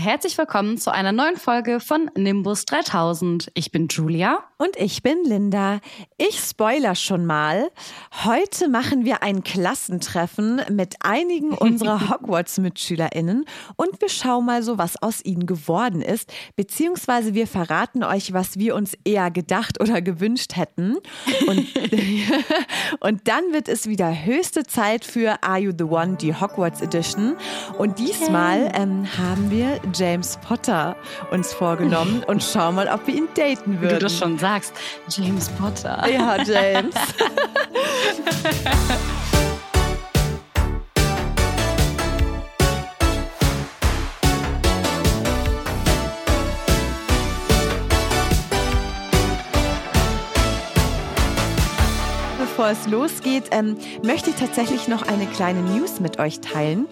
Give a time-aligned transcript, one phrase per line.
[0.00, 3.52] Herzlich willkommen zu einer neuen Folge von Nimbus 3000.
[3.52, 4.38] Ich bin Julia.
[4.60, 5.80] Und ich bin Linda.
[6.18, 7.70] Ich spoiler schon mal.
[8.24, 15.02] Heute machen wir ein Klassentreffen mit einigen unserer Hogwarts-MitschülerInnen und wir schauen mal so, was
[15.02, 16.30] aus ihnen geworden ist.
[16.56, 20.96] Beziehungsweise wir verraten euch, was wir uns eher gedacht oder gewünscht hätten.
[21.46, 21.66] Und,
[23.00, 27.36] und dann wird es wieder höchste Zeit für Are You the One, die Hogwarts Edition.
[27.78, 30.96] Und diesmal ähm, haben wir James Potter
[31.30, 33.98] uns vorgenommen und schauen mal, ob wir ihn daten Wie würden.
[33.98, 34.72] du das schon sagst,
[35.08, 36.02] James Potter.
[36.10, 36.94] Ja, James.
[52.38, 56.86] Bevor es losgeht, ähm, möchte ich tatsächlich noch eine kleine News mit euch teilen.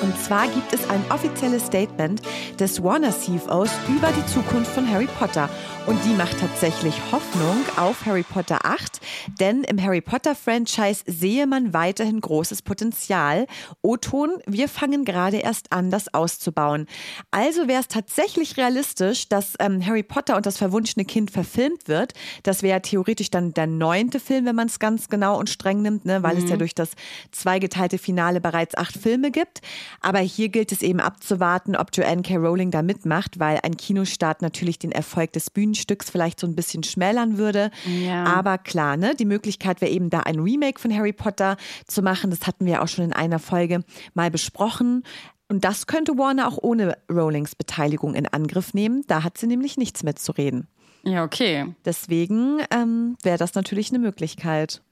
[0.00, 2.22] Und zwar gibt es ein offizielles Statement
[2.60, 5.48] des Warner CFOs über die Zukunft von Harry Potter.
[5.86, 9.00] Und die macht tatsächlich Hoffnung auf Harry Potter 8,
[9.40, 13.46] denn im Harry Potter Franchise sehe man weiterhin großes Potenzial.
[13.80, 16.86] O-Ton, wir fangen gerade erst an, das auszubauen.
[17.30, 22.12] Also wäre es tatsächlich realistisch, dass ähm, Harry Potter und das verwunschene Kind verfilmt wird.
[22.42, 26.04] Das wäre theoretisch dann der neunte Film, wenn man es ganz genau und streng nimmt,
[26.04, 26.22] ne?
[26.22, 26.90] weil es ja durch das
[27.32, 29.62] zweigeteilte Finale bereits acht Filme gibt.
[30.00, 32.36] Aber hier gilt es eben abzuwarten, ob Joanne K.
[32.36, 36.82] Rowling da mitmacht, weil ein Kinostart natürlich den Erfolg des Bühnenstücks vielleicht so ein bisschen
[36.82, 37.70] schmälern würde.
[37.86, 38.24] Ja.
[38.24, 41.56] Aber klar, ne, die Möglichkeit wäre eben da ein Remake von Harry Potter
[41.86, 42.30] zu machen.
[42.30, 43.84] Das hatten wir auch schon in einer Folge
[44.14, 45.02] mal besprochen.
[45.48, 49.04] Und das könnte Warner auch ohne Rowlings Beteiligung in Angriff nehmen.
[49.06, 50.68] Da hat sie nämlich nichts mitzureden.
[51.04, 51.74] Ja, okay.
[51.84, 54.82] Deswegen ähm, wäre das natürlich eine Möglichkeit.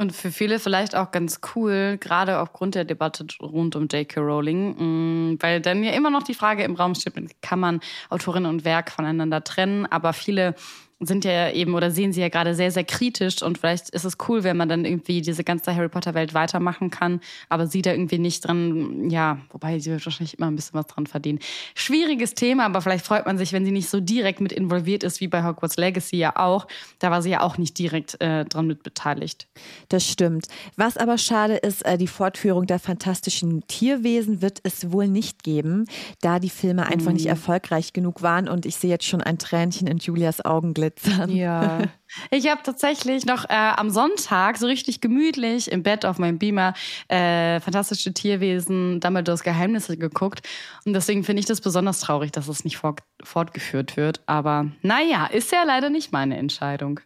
[0.00, 4.18] Und für viele vielleicht auch ganz cool, gerade aufgrund der Debatte rund um J.K.
[4.18, 7.12] Rowling, mh, weil dann ja immer noch die Frage im Raum steht,
[7.42, 10.54] kann man Autorin und Werk voneinander trennen, aber viele
[11.00, 14.18] sind ja eben oder sehen sie ja gerade sehr, sehr kritisch und vielleicht ist es
[14.28, 17.92] cool, wenn man dann irgendwie diese ganze Harry Potter Welt weitermachen kann, aber sie da
[17.92, 21.38] irgendwie nicht dran, ja, wobei sie wird wahrscheinlich immer ein bisschen was dran verdienen.
[21.74, 25.22] Schwieriges Thema, aber vielleicht freut man sich, wenn sie nicht so direkt mit involviert ist,
[25.22, 26.66] wie bei Hogwarts Legacy ja auch.
[26.98, 29.48] Da war sie ja auch nicht direkt äh, dran mit beteiligt.
[29.88, 30.48] Das stimmt.
[30.76, 35.86] Was aber schade ist, äh, die Fortführung der fantastischen Tierwesen wird es wohl nicht geben,
[36.20, 39.86] da die Filme einfach nicht erfolgreich genug waren und ich sehe jetzt schon ein Tränchen
[39.86, 40.89] in Julias Augen glitzern.
[41.28, 41.80] Ja.
[42.32, 46.74] Ich habe tatsächlich noch äh, am Sonntag so richtig gemütlich im Bett auf meinem Beamer
[47.06, 50.40] äh, fantastische Tierwesen, Dumbledores Geheimnisse geguckt.
[50.84, 54.22] Und deswegen finde ich das besonders traurig, dass es nicht fort fortgeführt wird.
[54.26, 56.98] Aber naja, ist ja leider nicht meine Entscheidung.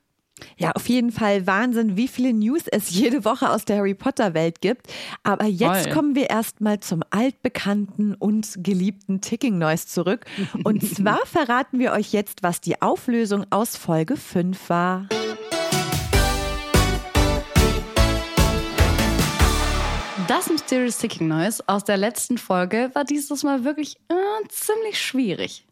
[0.56, 4.34] Ja, auf jeden Fall Wahnsinn, wie viele News es jede Woche aus der Harry Potter
[4.34, 4.86] Welt gibt.
[5.22, 5.92] Aber jetzt Voll.
[5.92, 10.26] kommen wir erstmal zum altbekannten und geliebten Ticking Noise zurück.
[10.64, 15.08] Und zwar verraten wir euch jetzt, was die Auflösung aus Folge 5 war.
[20.26, 25.66] Das Mysterious Ticking Noise aus der letzten Folge war dieses Mal wirklich äh, ziemlich schwierig.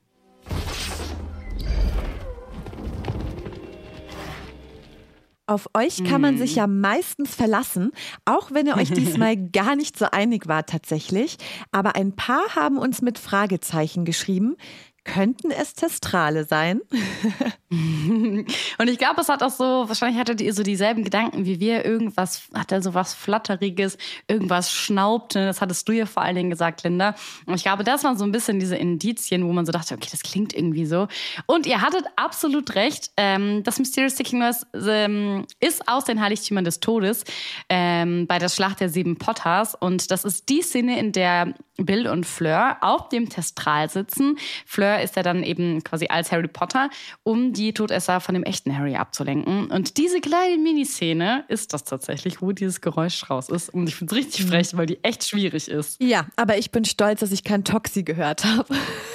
[5.52, 7.92] Auf euch kann man sich ja meistens verlassen,
[8.24, 11.36] auch wenn ihr euch diesmal gar nicht so einig wart tatsächlich.
[11.72, 14.56] Aber ein paar haben uns mit Fragezeichen geschrieben.
[15.04, 16.80] Könnten es Testrale sein?
[17.70, 21.84] und ich glaube, es hat auch so, wahrscheinlich hattet ihr so dieselben Gedanken wie wir.
[21.84, 25.34] Irgendwas hat er so was Flatteriges, irgendwas schnaubt.
[25.34, 27.16] Das hattest du ja vor allen Dingen gesagt, Linda.
[27.46, 30.08] Und ich glaube, das waren so ein bisschen diese Indizien, wo man so dachte, okay,
[30.10, 31.08] das klingt irgendwie so.
[31.46, 33.10] Und ihr hattet absolut recht.
[33.16, 37.24] Ähm, das Mysterious Sticking Noise ähm, ist aus den Heiligtümern des Todes
[37.68, 39.74] ähm, bei der Schlacht der sieben Potters.
[39.74, 44.36] Und das ist die Szene, in der Bill und Fleur auf dem Testral sitzen.
[44.66, 46.90] Fleur ist ja dann eben quasi als Harry Potter,
[47.22, 49.70] um die Todesser von dem echten Harry abzulenken.
[49.70, 53.70] Und diese kleine Miniszene ist das tatsächlich, wo dieses Geräusch raus ist.
[53.70, 56.00] Und ich finde es richtig frech, weil die echt schwierig ist.
[56.02, 58.74] Ja, aber ich bin stolz, dass ich kein Toxi gehört habe.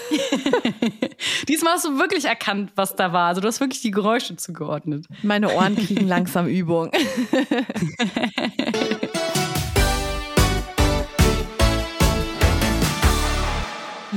[1.47, 3.27] Diesmal hast du wirklich erkannt, was da war.
[3.27, 5.05] Also du hast wirklich die Geräusche zugeordnet.
[5.21, 6.91] Meine Ohren kriegen langsam Übung.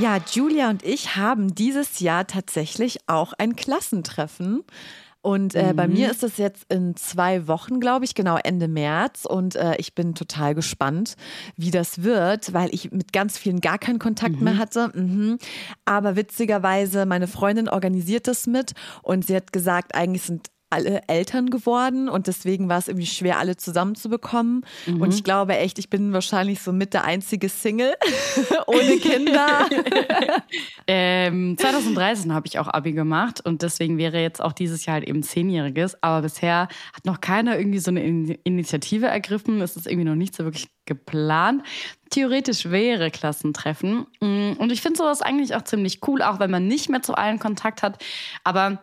[0.01, 4.63] Ja, Julia und ich haben dieses Jahr tatsächlich auch ein Klassentreffen.
[5.21, 5.75] Und äh, mhm.
[5.75, 9.25] bei mir ist es jetzt in zwei Wochen, glaube ich, genau Ende März.
[9.25, 11.17] Und äh, ich bin total gespannt,
[11.55, 14.43] wie das wird, weil ich mit ganz vielen gar keinen Kontakt mhm.
[14.43, 14.89] mehr hatte.
[14.95, 15.37] Mhm.
[15.85, 18.71] Aber witzigerweise, meine Freundin organisiert das mit
[19.03, 23.37] und sie hat gesagt, eigentlich sind alle Eltern geworden und deswegen war es irgendwie schwer,
[23.37, 24.65] alle zusammenzubekommen.
[24.85, 25.01] Mhm.
[25.01, 27.93] Und ich glaube echt, ich bin wahrscheinlich so mit der einzige Single
[28.67, 29.67] ohne Kinder.
[30.87, 35.07] ähm, 2013 habe ich auch Abi gemacht und deswegen wäre jetzt auch dieses Jahr halt
[35.07, 36.01] eben zehnjähriges.
[36.01, 38.01] Aber bisher hat noch keiner irgendwie so eine
[38.43, 39.61] Initiative ergriffen.
[39.61, 41.63] Es ist irgendwie noch nicht so wirklich geplant.
[42.09, 44.05] Theoretisch wäre Klassentreffen.
[44.19, 47.15] Mm, und ich finde sowas eigentlich auch ziemlich cool, auch wenn man nicht mehr zu
[47.15, 48.03] allen Kontakt hat.
[48.43, 48.81] Aber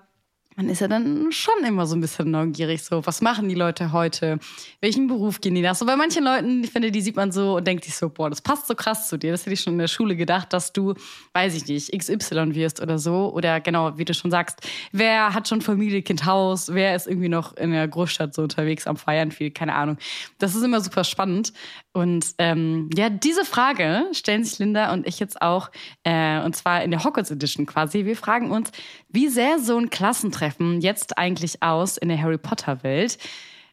[0.58, 3.92] man ist ja dann schon immer so ein bisschen neugierig, so, was machen die Leute
[3.92, 4.40] heute?
[4.80, 5.76] Welchen Beruf gehen die nach?
[5.76, 8.28] So bei manchen Leuten, ich finde, die sieht man so und denkt sich so, boah,
[8.28, 9.30] das passt so krass zu dir.
[9.30, 10.94] Das hätte ich schon in der Schule gedacht, dass du,
[11.32, 13.32] weiß ich nicht, XY wirst oder so.
[13.32, 14.58] Oder genau, wie du schon sagst,
[14.90, 16.74] wer hat schon Familie, Kind, Haus?
[16.74, 19.52] Wer ist irgendwie noch in der Großstadt so unterwegs am Feiern viel?
[19.52, 19.96] Keine Ahnung.
[20.38, 21.52] Das ist immer super spannend.
[21.98, 25.68] Und ähm, ja, diese Frage stellen sich Linda und ich jetzt auch,
[26.04, 28.04] äh, und zwar in der Hogwarts Edition quasi.
[28.04, 28.70] Wir fragen uns,
[29.08, 33.18] wie sehr so ein Klassentreffen jetzt eigentlich aus in der Harry Potter Welt?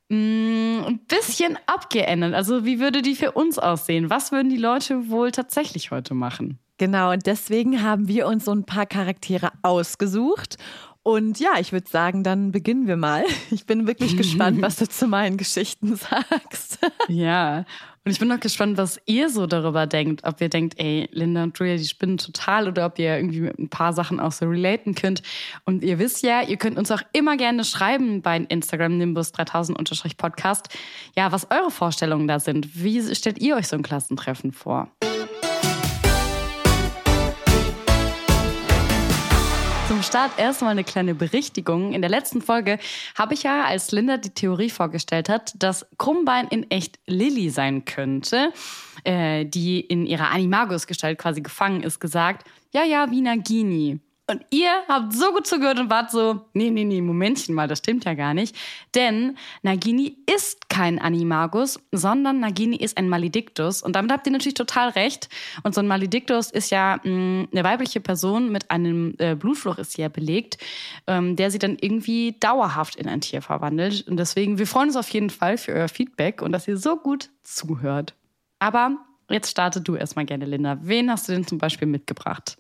[0.10, 2.34] Mm, ein bisschen abgeändert.
[2.34, 4.10] Also wie würde die für uns aussehen?
[4.10, 6.58] Was würden die Leute wohl tatsächlich heute machen?
[6.80, 10.58] Genau, und deswegen haben wir uns so ein paar Charaktere ausgesucht
[11.08, 13.24] und ja, ich würde sagen, dann beginnen wir mal.
[13.52, 16.80] Ich bin wirklich gespannt, was du zu meinen Geschichten sagst.
[17.08, 17.66] Ja,
[18.06, 20.24] und ich bin auch gespannt, was ihr so darüber denkt.
[20.26, 23.58] Ob ihr denkt, ey, Linda und Julia, die spinnen total oder ob ihr irgendwie mit
[23.58, 25.24] ein paar Sachen auch so relaten könnt.
[25.66, 29.76] Und ihr wisst ja, ihr könnt uns auch immer gerne schreiben bei Instagram Nimbus 3000
[30.18, 30.70] Podcast.
[31.16, 32.76] Ja, was eure Vorstellungen da sind.
[32.76, 34.92] Wie stellt ihr euch so ein Klassentreffen vor?
[39.88, 41.94] Zum Start erstmal eine kleine Berichtigung.
[41.94, 42.80] In der letzten Folge
[43.14, 47.86] habe ich ja, als Linda die Theorie vorgestellt hat, dass Krummbein in echt Lilly sein
[47.86, 48.52] könnte,
[49.04, 54.00] äh, die in ihrer Animagus-Gestalt quasi gefangen ist, gesagt, ja, ja, wie Nagini.
[54.28, 57.78] Und ihr habt so gut zugehört und wart so, nee, nee, nee, Momentchen mal, das
[57.80, 58.56] stimmt ja gar nicht.
[58.96, 63.84] Denn Nagini ist kein Animagus, sondern Nagini ist ein Maledictus.
[63.84, 65.30] Und damit habt ihr natürlich total recht.
[65.62, 69.78] Und so ein Maledictus ist ja mh, mm, eine weibliche Person mit einem äh, Blutfluch
[69.78, 70.58] ist ja belegt,
[71.06, 74.08] ähm, der sie dann irgendwie dauerhaft in ein Tier verwandelt.
[74.08, 76.98] Und deswegen, wir freuen uns auf jeden Fall für euer Feedback und dass ihr so
[76.98, 78.16] gut zuhört.
[78.58, 78.98] Aber
[79.30, 80.80] jetzt startet du erstmal gerne, Linda.
[80.82, 82.58] Wen hast du denn zum Beispiel mitgebracht?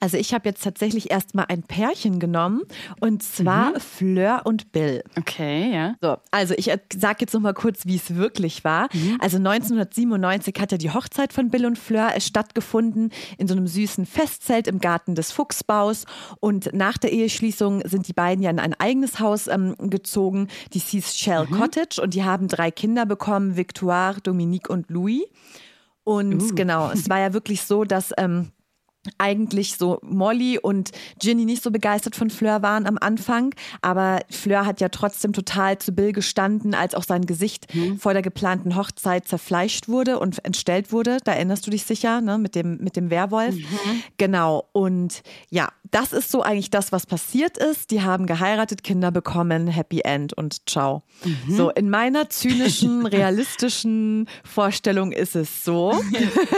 [0.00, 2.62] Also ich habe jetzt tatsächlich erstmal ein Pärchen genommen
[3.00, 3.80] und zwar mhm.
[3.80, 5.02] Fleur und Bill.
[5.18, 5.94] Okay, ja.
[6.00, 8.88] So, also ich sage jetzt noch mal kurz, wie es wirklich war.
[8.92, 9.18] Mhm.
[9.20, 14.06] Also 1997 hat ja die Hochzeit von Bill und Fleur stattgefunden in so einem süßen
[14.06, 16.04] Festzelt im Garten des Fuchsbaus
[16.40, 20.48] und nach der Eheschließung sind die beiden ja in ein eigenes Haus ähm, gezogen.
[20.72, 21.58] Die hieß Shell mhm.
[21.58, 25.22] Cottage und die haben drei Kinder bekommen, Victoire, Dominique und Louis.
[26.04, 26.54] Und uh.
[26.54, 28.52] genau, es war ja wirklich so, dass ähm,
[29.18, 34.66] eigentlich so Molly und Ginny nicht so begeistert von Fleur waren am Anfang, aber Fleur
[34.66, 37.98] hat ja trotzdem total zu Bill gestanden, als auch sein Gesicht mhm.
[37.98, 41.18] vor der geplanten Hochzeit zerfleischt wurde und entstellt wurde.
[41.24, 43.54] Da erinnerst du dich sicher, ne, mit dem mit dem Werwolf.
[43.54, 44.02] Mhm.
[44.16, 47.90] Genau und ja, das ist so eigentlich das, was passiert ist.
[47.90, 51.02] Die haben geheiratet, Kinder bekommen, Happy End und ciao.
[51.24, 51.56] Mhm.
[51.56, 55.94] So in meiner zynischen, realistischen Vorstellung ist es so.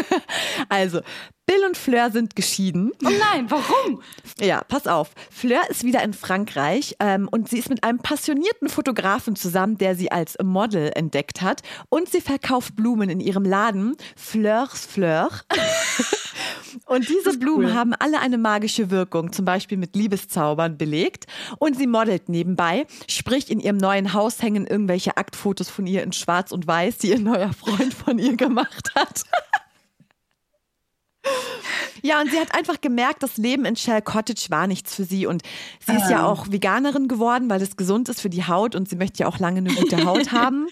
[0.69, 1.01] also
[1.47, 2.91] Bill und Fleur sind geschieden.
[3.05, 4.03] Oh nein, warum?
[4.41, 5.11] Ja, pass auf.
[5.31, 9.95] Fleur ist wieder in Frankreich ähm, und sie ist mit einem passionierten Fotografen zusammen, der
[9.95, 11.63] sie als Model entdeckt hat.
[11.89, 15.31] Und sie verkauft Blumen in ihrem Laden Fleurs Fleur.
[16.85, 17.75] Und diese Blumen cool.
[17.75, 21.27] haben alle eine magische Wirkung, zum Beispiel mit Liebeszaubern belegt.
[21.59, 26.13] Und sie modelt nebenbei, sprich in ihrem neuen Haus hängen irgendwelche Aktfotos von ihr in
[26.13, 29.23] Schwarz und Weiß, die ihr neuer Freund von ihr gemacht hat.
[32.03, 35.27] Ja, und sie hat einfach gemerkt, das Leben in Shell Cottage war nichts für sie.
[35.27, 35.43] Und
[35.85, 36.27] sie ist ja ah.
[36.27, 39.39] auch Veganerin geworden, weil es gesund ist für die Haut und sie möchte ja auch
[39.39, 40.69] lange eine gute Haut haben.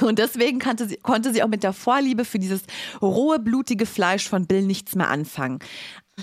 [0.00, 2.62] Und deswegen konnte sie, konnte sie auch mit der Vorliebe für dieses
[3.00, 5.58] rohe, blutige Fleisch von Bill nichts mehr anfangen.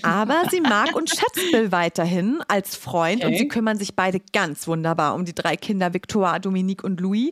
[0.04, 3.32] Aber sie mag und schätzt Bill weiterhin als Freund okay.
[3.32, 7.32] und sie kümmern sich beide ganz wunderbar um die drei Kinder Victoire, Dominique und Louis.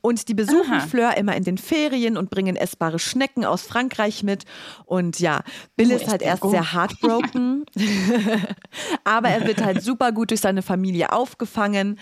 [0.00, 0.86] Und die besuchen Aha.
[0.86, 4.44] Fleur immer in den Ferien und bringen essbare Schnecken aus Frankreich mit.
[4.84, 5.42] Und ja,
[5.76, 6.52] Bill oh, ist halt erst gut.
[6.52, 7.66] sehr heartbroken,
[9.04, 11.98] aber er wird halt super gut durch seine Familie aufgefangen.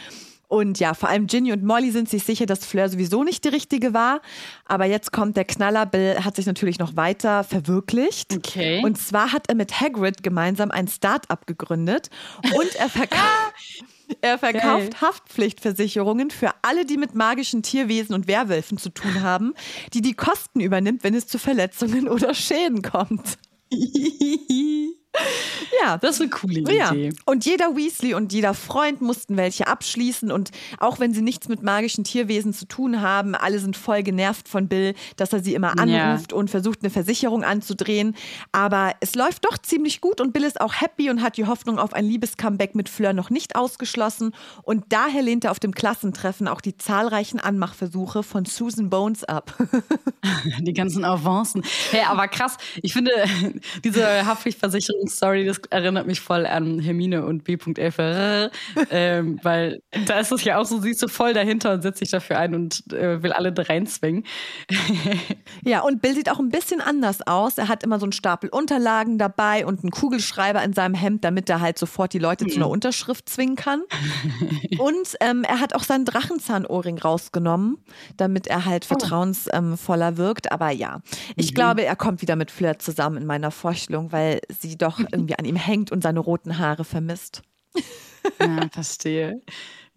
[0.49, 3.49] Und ja, vor allem Ginny und Molly sind sich sicher, dass Fleur sowieso nicht die
[3.49, 4.21] richtige war.
[4.65, 5.87] Aber jetzt kommt der Knaller.
[5.87, 8.37] Bill hat sich natürlich noch weiter verwirklicht.
[8.37, 8.83] Okay.
[8.85, 12.11] Und zwar hat er mit Hagrid gemeinsam ein Start-up gegründet
[12.43, 13.25] und er verkauft.
[14.21, 15.01] Er verkauft Geil.
[15.01, 19.53] Haftpflichtversicherungen für alle, die mit magischen Tierwesen und Werwölfen zu tun haben,
[19.95, 23.37] die die Kosten übernimmt, wenn es zu Verletzungen oder Schäden kommt.
[25.83, 25.99] Ja.
[25.99, 26.77] Das ist eine coole Idee.
[26.77, 26.93] Ja.
[27.25, 30.33] Und jeder Weasley und jeder Freund mussten welche abschließen.
[30.33, 34.49] Und auch wenn sie nichts mit magischen Tierwesen zu tun haben, alle sind voll genervt
[34.49, 36.39] von Bill, dass er sie immer anruft ja.
[36.39, 38.17] und versucht, eine Versicherung anzudrehen.
[38.53, 41.79] Aber es läuft doch ziemlich gut und Bill ist auch happy und hat die Hoffnung
[41.79, 44.33] auf ein Liebescomeback mit Fleur noch nicht ausgeschlossen.
[44.63, 49.55] Und daher lehnt er auf dem Klassentreffen auch die zahlreichen Anmachversuche von Susan Bones ab.
[50.61, 51.63] die ganzen Avancen.
[51.91, 52.57] Hey, aber krass.
[52.83, 53.11] Ich finde,
[53.85, 54.27] diese
[55.07, 57.97] Haftpflichtversicherungsstory, das erinnert mich voll an Hermine und B.F.
[58.91, 62.11] ähm, weil da ist es ja auch so, siehst du voll dahinter und setzt sich
[62.11, 64.25] dafür ein und äh, will alle reinzwingen.
[65.65, 67.59] ja, und Bill sieht auch ein bisschen anders aus.
[67.59, 71.49] Er hat immer so einen Stapel Unterlagen dabei und einen Kugelschreiber in seinem Hemd, damit
[71.49, 72.51] er halt sofort die Leute mhm.
[72.51, 73.83] zu einer Unterschrift zwingen kann.
[74.79, 77.79] und ähm, er hat auch seinen Drachenzahnohrring rausgenommen,
[78.17, 78.89] damit er halt oh.
[78.89, 80.53] vertrauensvoller wirkt.
[80.53, 81.01] Aber ja,
[81.37, 81.55] ich mhm.
[81.55, 85.45] glaube, er kommt wieder mit Fleur zusammen in meiner Vorstellung, weil sie doch irgendwie an
[85.45, 87.43] ihm hängt und seine roten Haare vermisst.
[88.41, 89.41] Ja, verstehe.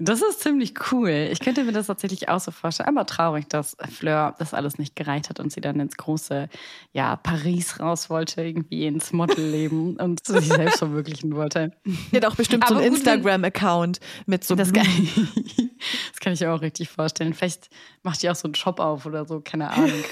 [0.01, 1.27] Das ist ziemlich cool.
[1.29, 2.87] Ich könnte mir das tatsächlich auch so vorstellen.
[2.87, 6.47] Aber traurig, dass Fleur das alles nicht gereicht hat und sie dann ins große
[6.93, 11.73] ja, Paris raus wollte, irgendwie ins Modelleben und sich selbst verwirklichen wollte.
[11.83, 14.87] Sie hat auch bestimmt Aber so einen Instagram-Account mit so das kann,
[16.11, 17.33] das kann ich mir auch richtig vorstellen.
[17.33, 17.69] Vielleicht
[18.01, 20.03] macht die auch so einen Shop auf oder so, keine Ahnung.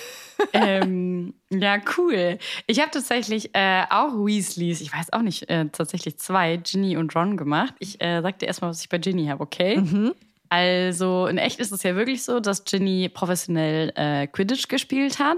[0.53, 2.37] Ähm, ja, cool.
[2.67, 7.15] Ich habe tatsächlich äh, auch Weasleys, ich weiß auch nicht, äh, tatsächlich zwei, Ginny und
[7.15, 7.73] Ron gemacht.
[7.79, 9.77] Ich äh, sag dir erstmal, was ich bei Ginny habe, okay?
[9.77, 10.13] Mhm.
[10.49, 15.37] Also in echt ist es ja wirklich so, dass Ginny professionell äh, Quidditch gespielt hat.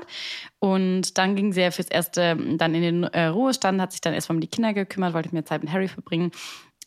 [0.59, 4.13] Und dann ging sie ja fürs Erste dann in den äh, Ruhestand, hat sich dann
[4.13, 6.31] erstmal um die Kinder gekümmert, wollte mehr Zeit mit Harry verbringen.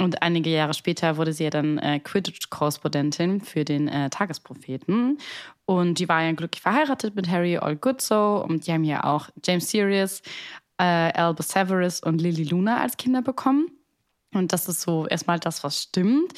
[0.00, 5.18] Und einige Jahre später wurde sie ja dann äh, Quidditch-Korrespondentin für den äh, Tagespropheten.
[5.64, 8.44] Und die war ja glücklich verheiratet mit Harry All Good So.
[8.46, 10.22] Und die haben ja auch James Sirius,
[10.78, 13.70] äh, Albus Severus und Lily Luna als Kinder bekommen.
[14.34, 16.32] Und das ist so erstmal das, was stimmt.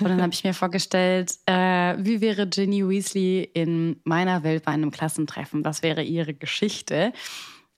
[0.00, 4.72] Und dann habe ich mir vorgestellt, äh, wie wäre Ginny Weasley in meiner Welt bei
[4.72, 5.64] einem Klassentreffen?
[5.64, 7.12] Was wäre ihre Geschichte?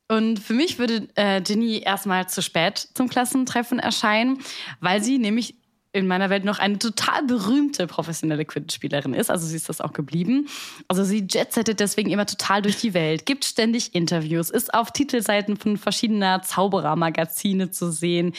[0.09, 4.39] Und für mich würde äh, Ginny erstmal zu spät zum Klassentreffen erscheinen,
[4.81, 5.55] weil sie nämlich
[5.93, 9.31] in meiner Welt noch eine total berühmte professionelle Quidditch-Spielerin ist.
[9.31, 10.47] Also sie ist das auch geblieben.
[10.87, 15.57] Also sie jetsettet deswegen immer total durch die Welt, gibt ständig Interviews, ist auf Titelseiten
[15.57, 18.35] von verschiedener Zauberermagazine zu sehen.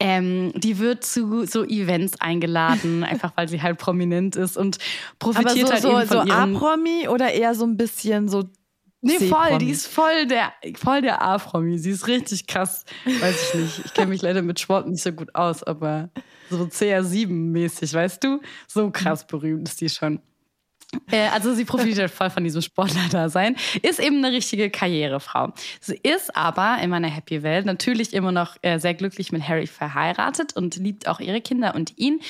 [0.00, 4.78] Ähm, die wird zu so Events eingeladen, einfach weil sie halt prominent ist und
[5.18, 8.44] profitiert Aber so, halt so, eben von so A-Promi oder eher so ein bisschen so
[9.04, 11.78] Nee, voll, die ist voll der, voll der A-Promi.
[11.78, 12.84] Sie ist richtig krass.
[13.04, 13.82] Weiß ich nicht.
[13.84, 16.08] Ich kenne mich leider mit Sport nicht so gut aus, aber
[16.48, 18.40] so CR7-mäßig, weißt du?
[18.66, 20.20] So krass berühmt ist die schon.
[21.10, 25.52] Äh, also sie profitiert voll von diesem Sportler-Dasein, ist eben eine richtige Karrierefrau.
[25.80, 29.66] Sie ist aber in meiner Happy Welt natürlich immer noch äh, sehr glücklich mit Harry
[29.66, 32.20] verheiratet und liebt auch ihre Kinder und ihn.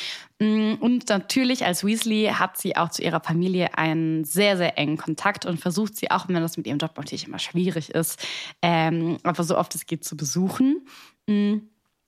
[0.40, 4.96] Mm, und natürlich als Weasley hat sie auch zu ihrer Familie einen sehr, sehr engen
[4.96, 8.24] Kontakt und versucht sie auch, wenn das mit ihrem Job natürlich immer schwierig ist,
[8.62, 10.86] ähm, aber so oft es geht zu besuchen.
[11.26, 11.58] Mm.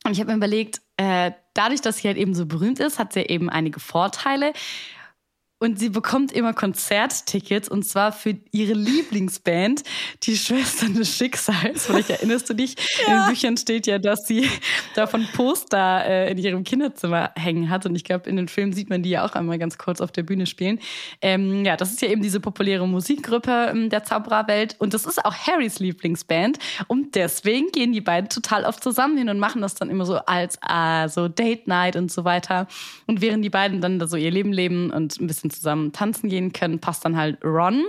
[0.05, 3.13] Und ich habe mir überlegt, äh, dadurch, dass sie halt eben so berühmt ist, hat
[3.13, 4.53] sie eben einige Vorteile.
[5.59, 9.85] Und sie bekommt immer Konzerttickets und zwar für ihre Lieblingsband,
[10.25, 11.87] die Schwestern des Schicksals.
[11.87, 12.75] Vielleicht erinnerst du dich,
[13.07, 13.07] ja.
[13.07, 14.51] in den Büchern steht ja, dass sie
[14.95, 17.87] davon Poster äh, in ihrem Kinderzimmer hängen hat.
[17.87, 20.13] Und ich glaube, in den Filmen sieht man die ja auch einmal ganz kurz auf
[20.13, 20.79] der Bühne spielen.
[21.23, 25.25] Ähm, ja, das ist ja eben diese populäre Musikgruppe ähm, der Zaubererwelt und das ist
[25.25, 26.59] auch Harrys Lieblingsband.
[26.87, 30.17] Und deswegen gehen die beiden total oft zusammen hin und machen das dann immer so
[30.17, 32.69] als äh, so Date Night und so weiter.
[33.07, 35.93] Und während die beiden dann da so ihr Leben leben und ein bisschen bisschen zusammen
[35.93, 37.85] tanzen gehen können, passt dann halt Ron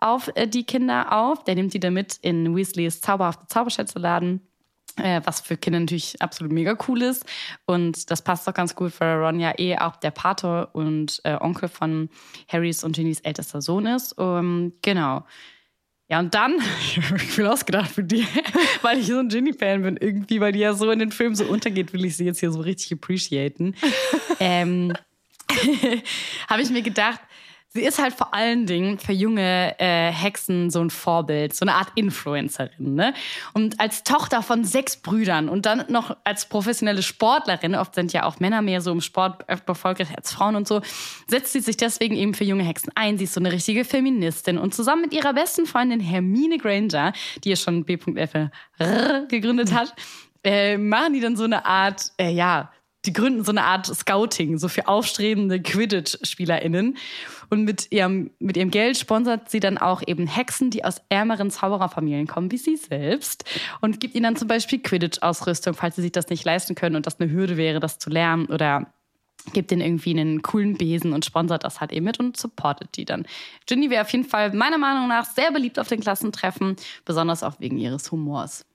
[0.00, 1.44] auf äh, die Kinder auf.
[1.44, 4.40] Der nimmt die dann mit in Weasleys zauberhafte Zauberschätzeladen.
[4.96, 7.24] Äh, was für Kinder natürlich absolut mega cool ist.
[7.66, 11.36] Und das passt doch ganz gut, weil Ron ja eh auch der Pater und äh,
[11.40, 12.08] Onkel von
[12.48, 14.18] Harrys und Ginnys ältester Sohn ist.
[14.18, 15.24] Um, genau.
[16.10, 18.26] Ja, und dann, ich habe viel ausgedacht für die,
[18.82, 21.44] weil ich so ein Ginny-Fan bin, irgendwie, weil die ja so in den Filmen so
[21.44, 23.74] untergeht, will ich sie jetzt hier so richtig appreciaten.
[24.40, 24.94] ähm,
[26.48, 27.20] habe ich mir gedacht,
[27.70, 31.74] sie ist halt vor allen Dingen für junge äh, Hexen so ein Vorbild, so eine
[31.74, 32.94] Art Influencerin.
[32.94, 33.14] Ne?
[33.52, 38.24] Und als Tochter von sechs Brüdern und dann noch als professionelle Sportlerin, oft sind ja
[38.24, 40.80] auch Männer mehr so im Sport erfolgreich als Frauen und so,
[41.26, 43.18] setzt sie sich deswegen eben für junge Hexen ein.
[43.18, 47.12] Sie ist so eine richtige Feministin und zusammen mit ihrer besten Freundin Hermine Granger,
[47.44, 48.32] die ja schon B.F.
[49.28, 49.94] gegründet hat,
[50.42, 52.70] äh, machen die dann so eine Art, äh, ja,
[53.04, 56.96] die gründen so eine Art Scouting, so für aufstrebende Quidditch-SpielerInnen.
[57.50, 61.50] Und mit ihrem, mit ihrem Geld sponsert sie dann auch eben Hexen, die aus ärmeren
[61.50, 63.44] Zaubererfamilien kommen, wie sie selbst.
[63.80, 67.06] Und gibt ihnen dann zum Beispiel Quidditch-Ausrüstung, falls sie sich das nicht leisten können und
[67.06, 68.46] das eine Hürde wäre, das zu lernen.
[68.46, 68.92] Oder
[69.52, 73.04] gibt ihnen irgendwie einen coolen Besen und sponsert das halt eben mit und supportet die
[73.04, 73.26] dann.
[73.66, 77.60] Ginny wäre auf jeden Fall meiner Meinung nach sehr beliebt auf den Klassentreffen, besonders auch
[77.60, 78.66] wegen ihres Humors.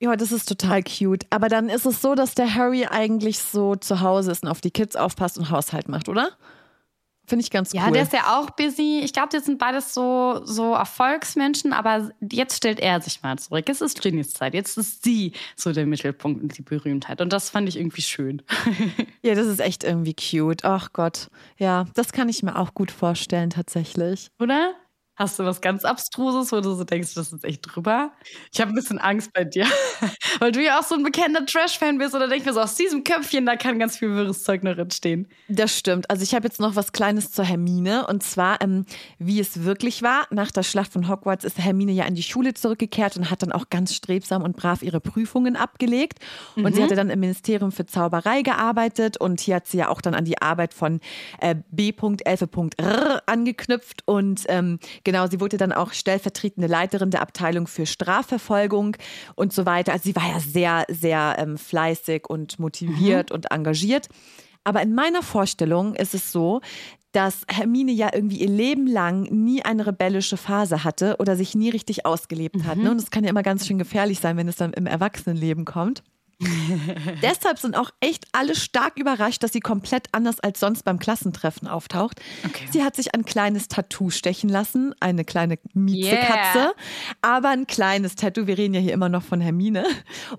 [0.00, 1.24] Ja, das ist total cute.
[1.30, 4.60] Aber dann ist es so, dass der Harry eigentlich so zu Hause ist und auf
[4.60, 6.30] die Kids aufpasst und Haushalt macht, oder?
[7.26, 7.80] Finde ich ganz cool.
[7.80, 9.00] Ja, der ist ja auch busy.
[9.02, 13.64] Ich glaube, das sind beides so, so Erfolgsmenschen, aber jetzt stellt er sich mal zurück.
[13.68, 14.52] Es ist Ginnys Zeit.
[14.52, 17.22] Jetzt ist sie so der Mittelpunkt und die Berühmtheit.
[17.22, 18.42] Und das fand ich irgendwie schön.
[19.22, 20.64] ja, das ist echt irgendwie cute.
[20.64, 21.28] Ach Gott.
[21.56, 24.28] Ja, das kann ich mir auch gut vorstellen, tatsächlich.
[24.38, 24.74] Oder?
[25.16, 28.10] Hast du was ganz Abstruses, wo du so denkst, das ist echt drüber?
[28.52, 29.64] Ich habe ein bisschen Angst bei dir,
[30.40, 33.04] weil du ja auch so ein bekannter Trash-Fan bist oder denkst mir so, aus diesem
[33.04, 35.28] Köpfchen, da kann ganz viel wirres Zeug noch entstehen.
[35.46, 36.10] Das stimmt.
[36.10, 38.86] Also ich habe jetzt noch was Kleines zur Hermine und zwar, ähm,
[39.20, 40.26] wie es wirklich war.
[40.30, 43.52] Nach der Schlacht von Hogwarts ist Hermine ja in die Schule zurückgekehrt und hat dann
[43.52, 46.18] auch ganz strebsam und brav ihre Prüfungen abgelegt.
[46.56, 46.74] Und mhm.
[46.74, 50.14] sie hatte dann im Ministerium für Zauberei gearbeitet und hier hat sie ja auch dann
[50.14, 50.98] an die Arbeit von
[51.40, 57.86] äh, B.11.R angeknüpft und ähm, Genau, sie wurde dann auch stellvertretende Leiterin der Abteilung für
[57.86, 58.96] Strafverfolgung
[59.34, 59.92] und so weiter.
[59.92, 63.36] Also sie war ja sehr, sehr ähm, fleißig und motiviert mhm.
[63.36, 64.08] und engagiert.
[64.64, 66.62] Aber in meiner Vorstellung ist es so,
[67.12, 71.70] dass Hermine ja irgendwie ihr Leben lang nie eine rebellische Phase hatte oder sich nie
[71.70, 72.76] richtig ausgelebt hat.
[72.76, 72.84] Ne?
[72.84, 72.90] Mhm.
[72.90, 76.02] Und das kann ja immer ganz schön gefährlich sein, wenn es dann im Erwachsenenleben kommt.
[77.22, 81.68] Deshalb sind auch echt alle stark überrascht, dass sie komplett anders als sonst beim Klassentreffen
[81.68, 82.20] auftaucht.
[82.44, 82.66] Okay.
[82.70, 86.74] Sie hat sich ein kleines Tattoo stechen lassen, eine kleine Miezekatze, yeah.
[87.22, 88.46] aber ein kleines Tattoo.
[88.46, 89.84] Wir reden ja hier immer noch von Hermine.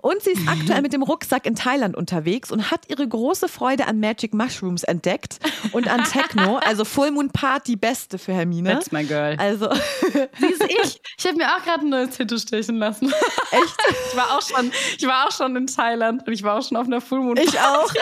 [0.00, 3.86] Und sie ist aktuell mit dem Rucksack in Thailand unterwegs und hat ihre große Freude
[3.86, 5.38] an Magic Mushrooms entdeckt
[5.72, 8.70] und an Techno, also Full Moon Party beste für Hermine.
[8.70, 9.36] That's my girl.
[9.38, 9.70] Also
[10.12, 11.00] sie ist ich.
[11.18, 13.12] Ich habe mir auch gerade ein neues Tattoo stechen lassen.
[13.50, 13.76] Echt?
[14.10, 15.85] Ich war auch schon, ich war auch schon in Thailand.
[15.86, 17.36] Thailand und ich war auch schon auf einer Full Moon.
[17.36, 17.92] Ich auch,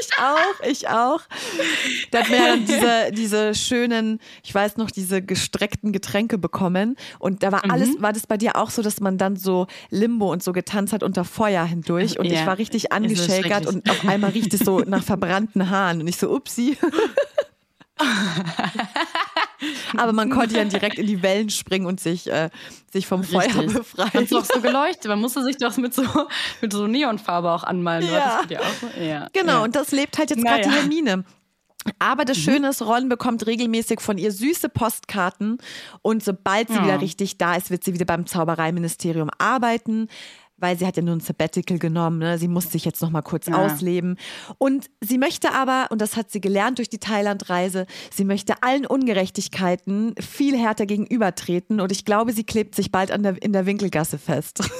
[0.00, 1.20] ich auch, ich auch.
[2.10, 7.42] Da hat mir dann diese, diese schönen, ich weiß noch, diese gestreckten Getränke bekommen und
[7.42, 8.02] da war alles, mhm.
[8.02, 11.02] war das bei dir auch so, dass man dann so Limbo und so getanzt hat
[11.02, 12.40] unter Feuer hindurch und ja.
[12.40, 16.16] ich war richtig angeschäkert und auf einmal riecht es so nach verbrannten Haaren und ich
[16.16, 16.76] so, upsi.
[19.96, 22.50] Aber man konnte dann direkt in die Wellen springen und sich, äh,
[22.92, 23.52] sich vom Richtig.
[23.52, 24.10] Feuer befreien.
[24.14, 25.06] Man doch so geleuchtet.
[25.06, 26.04] Man musste sich doch mit so,
[26.60, 28.08] mit so Neonfarbe auch anmalen.
[28.10, 28.40] Ja.
[28.40, 29.28] Auch, ja.
[29.32, 29.62] Genau, ja.
[29.64, 31.24] und das lebt halt jetzt gerade die Hermine.
[31.98, 32.42] Aber das mhm.
[32.42, 35.58] Schöne ist, Ron bekommt regelmäßig von ihr süße Postkarten
[36.00, 36.84] und sobald sie ja.
[36.84, 40.08] wieder richtig da ist, wird sie wieder beim Zaubereiministerium arbeiten
[40.56, 42.18] weil sie hat ja nur ein Sabbatical genommen.
[42.18, 42.38] Ne?
[42.38, 43.54] Sie muss sich jetzt noch mal kurz ja.
[43.54, 44.16] ausleben.
[44.58, 48.86] Und sie möchte aber, und das hat sie gelernt durch die Thailand-Reise, sie möchte allen
[48.86, 51.80] Ungerechtigkeiten viel härter gegenübertreten.
[51.80, 54.62] Und ich glaube, sie klebt sich bald an der, in der Winkelgasse fest.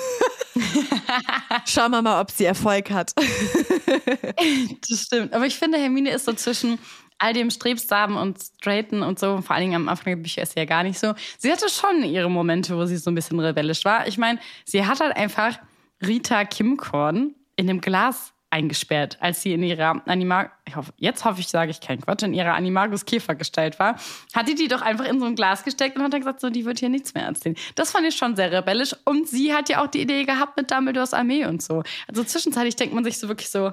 [1.67, 3.13] Schauen wir mal, ob sie Erfolg hat.
[3.17, 5.33] das stimmt.
[5.33, 6.79] Aber ich finde, Hermine ist so zwischen
[7.23, 10.55] all dem Strebsamen und Straighten und so, vor allen Dingen am Anfang der Bücher ist
[10.55, 11.15] sie ja gar nicht so.
[11.39, 14.09] Sie hatte schon ihre Momente, wo sie so ein bisschen rebellisch war.
[14.09, 15.59] Ich meine, sie hat halt einfach
[16.05, 21.41] Rita Kimkorn in dem Glas eingesperrt, als sie in ihrer Animal, ich hoffe, jetzt hoffe
[21.41, 23.97] ich, sage ich keinen Quatsch, in ihrer Animagus Käfergestalt war,
[24.35, 26.51] hat die die doch einfach in so ein Glas gesteckt und hat dann gesagt, so,
[26.51, 27.57] die wird hier nichts mehr erzählen.
[27.77, 30.71] Das fand ich schon sehr rebellisch und sie hat ja auch die Idee gehabt mit
[30.71, 31.83] Dumbledores Armee und so.
[32.07, 33.73] Also zwischenzeitlich denkt man sich so wirklich so,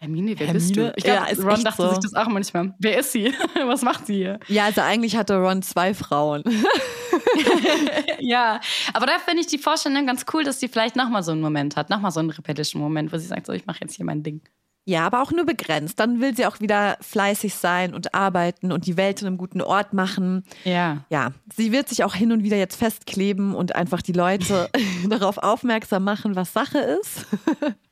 [0.00, 0.54] Hermine, wer Hermine?
[0.54, 0.92] bist du?
[0.96, 1.90] Ich glaube, Ja, ist Ron dachte so.
[1.90, 2.74] sich das auch manchmal.
[2.78, 3.34] Wer ist sie?
[3.66, 4.40] Was macht sie hier?
[4.48, 6.42] Ja, also eigentlich hatte Ron zwei Frauen.
[8.18, 8.60] ja,
[8.94, 11.76] aber da finde ich die Vorstellung ganz cool, dass sie vielleicht nochmal so einen Moment
[11.76, 14.22] hat, nochmal so einen rebellischen Moment, wo sie sagt, so, ich mache jetzt hier mein
[14.22, 14.40] Ding.
[14.84, 16.00] Ja, aber auch nur begrenzt.
[16.00, 19.60] Dann will sie auch wieder fleißig sein und arbeiten und die Welt zu einem guten
[19.60, 20.44] Ort machen.
[20.64, 21.04] Ja.
[21.10, 24.70] Ja, sie wird sich auch hin und wieder jetzt festkleben und einfach die Leute
[25.08, 27.26] darauf aufmerksam machen, was Sache ist.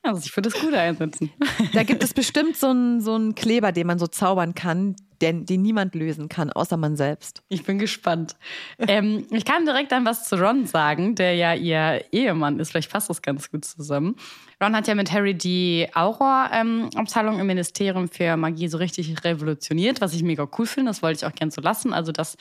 [0.03, 1.31] Also ich würde das Gute einsetzen.
[1.75, 5.47] Da gibt es bestimmt so einen, so einen Kleber, den man so zaubern kann, den,
[5.47, 7.43] den niemand lösen kann, außer man selbst.
[7.49, 8.37] Ich bin gespannt.
[8.79, 12.71] ähm, ich kann direkt dann was zu Ron sagen, der ja ihr Ehemann ist.
[12.71, 14.17] Vielleicht passt das ganz gut zusammen.
[14.63, 20.15] Ron hat ja mit Harry die Aura-Abteilung im Ministerium für Magie so richtig revolutioniert, was
[20.15, 20.91] ich mega cool finde.
[20.91, 21.93] Das wollte ich auch gern so lassen.
[21.93, 22.37] Also das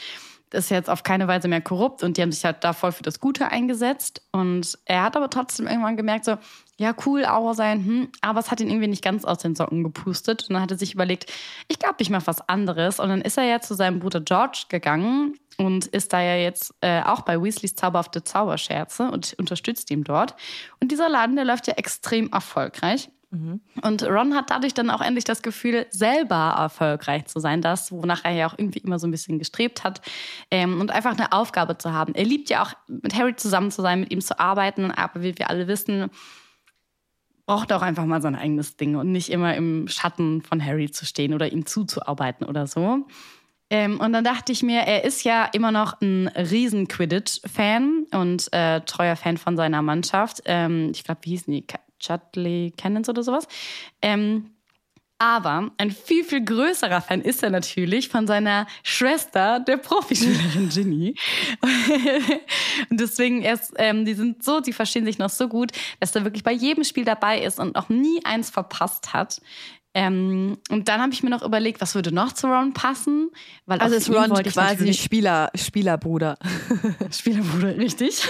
[0.53, 3.03] ist jetzt auf keine Weise mehr korrupt und die haben sich halt da voll für
[3.03, 4.21] das Gute eingesetzt.
[4.31, 6.37] Und er hat aber trotzdem irgendwann gemerkt, so,
[6.77, 9.83] ja, cool, Aura sein, hm, aber es hat ihn irgendwie nicht ganz aus den Socken
[9.83, 10.45] gepustet.
[10.47, 11.31] Und dann hat er sich überlegt,
[11.67, 12.99] ich glaube, ich mache was anderes.
[12.99, 16.73] Und dann ist er ja zu seinem Bruder George gegangen und ist da ja jetzt
[16.81, 20.35] äh, auch bei Weasleys Zauberhafte Zauberscherze und unterstützt ihn dort.
[20.79, 23.09] Und dieser Laden, der läuft ja extrem erfolgreich.
[23.81, 28.23] Und Ron hat dadurch dann auch endlich das Gefühl, selber erfolgreich zu sein, das, wonach
[28.23, 30.01] er ja auch irgendwie immer so ein bisschen gestrebt hat
[30.49, 32.15] ähm, und einfach eine Aufgabe zu haben.
[32.15, 35.37] Er liebt ja auch, mit Harry zusammen zu sein, mit ihm zu arbeiten, aber wie
[35.37, 36.09] wir alle wissen,
[37.45, 40.91] braucht er auch einfach mal sein eigenes Ding und nicht immer im Schatten von Harry
[40.91, 43.07] zu stehen oder ihm zuzuarbeiten oder so.
[43.69, 48.51] Ähm, und dann dachte ich mir, er ist ja immer noch ein riesen Quidditch-Fan und
[48.53, 50.41] äh, treuer Fan von seiner Mannschaft.
[50.45, 51.65] Ähm, ich glaube, wie hießen die?
[51.99, 53.47] Chudley Cannons oder sowas.
[54.01, 54.51] Ähm,
[55.19, 61.15] aber ein viel, viel größerer Fan ist er natürlich von seiner Schwester, der Profispielerin Ginny.
[62.91, 66.23] und deswegen erst, ähm, die sind so, die verstehen sich noch so gut, dass er
[66.23, 69.41] wirklich bei jedem Spiel dabei ist und auch nie eins verpasst hat.
[69.93, 73.31] Ähm, und dann habe ich mir noch überlegt, was würde noch zu Ron passen?
[73.65, 76.37] Weil Also ist Ron quasi Spieler, Spielerbruder.
[77.11, 78.27] Spielerbruder, richtig.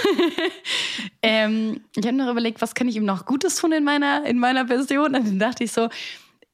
[1.21, 4.39] ähm, ich habe noch überlegt, was kann ich ihm noch Gutes tun in meiner, in
[4.39, 5.15] meiner Version?
[5.15, 5.89] Und dann dachte ich so,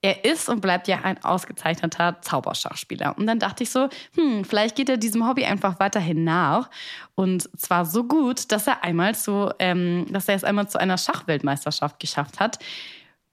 [0.03, 3.17] er ist und bleibt ja ein ausgezeichneter Zauberschachspieler.
[3.17, 6.69] Und dann dachte ich so, hm, vielleicht geht er diesem Hobby einfach weiterhin nach.
[7.15, 10.97] Und zwar so gut, dass er einmal so, ähm, dass er es einmal zu einer
[10.97, 12.59] Schachweltmeisterschaft geschafft hat,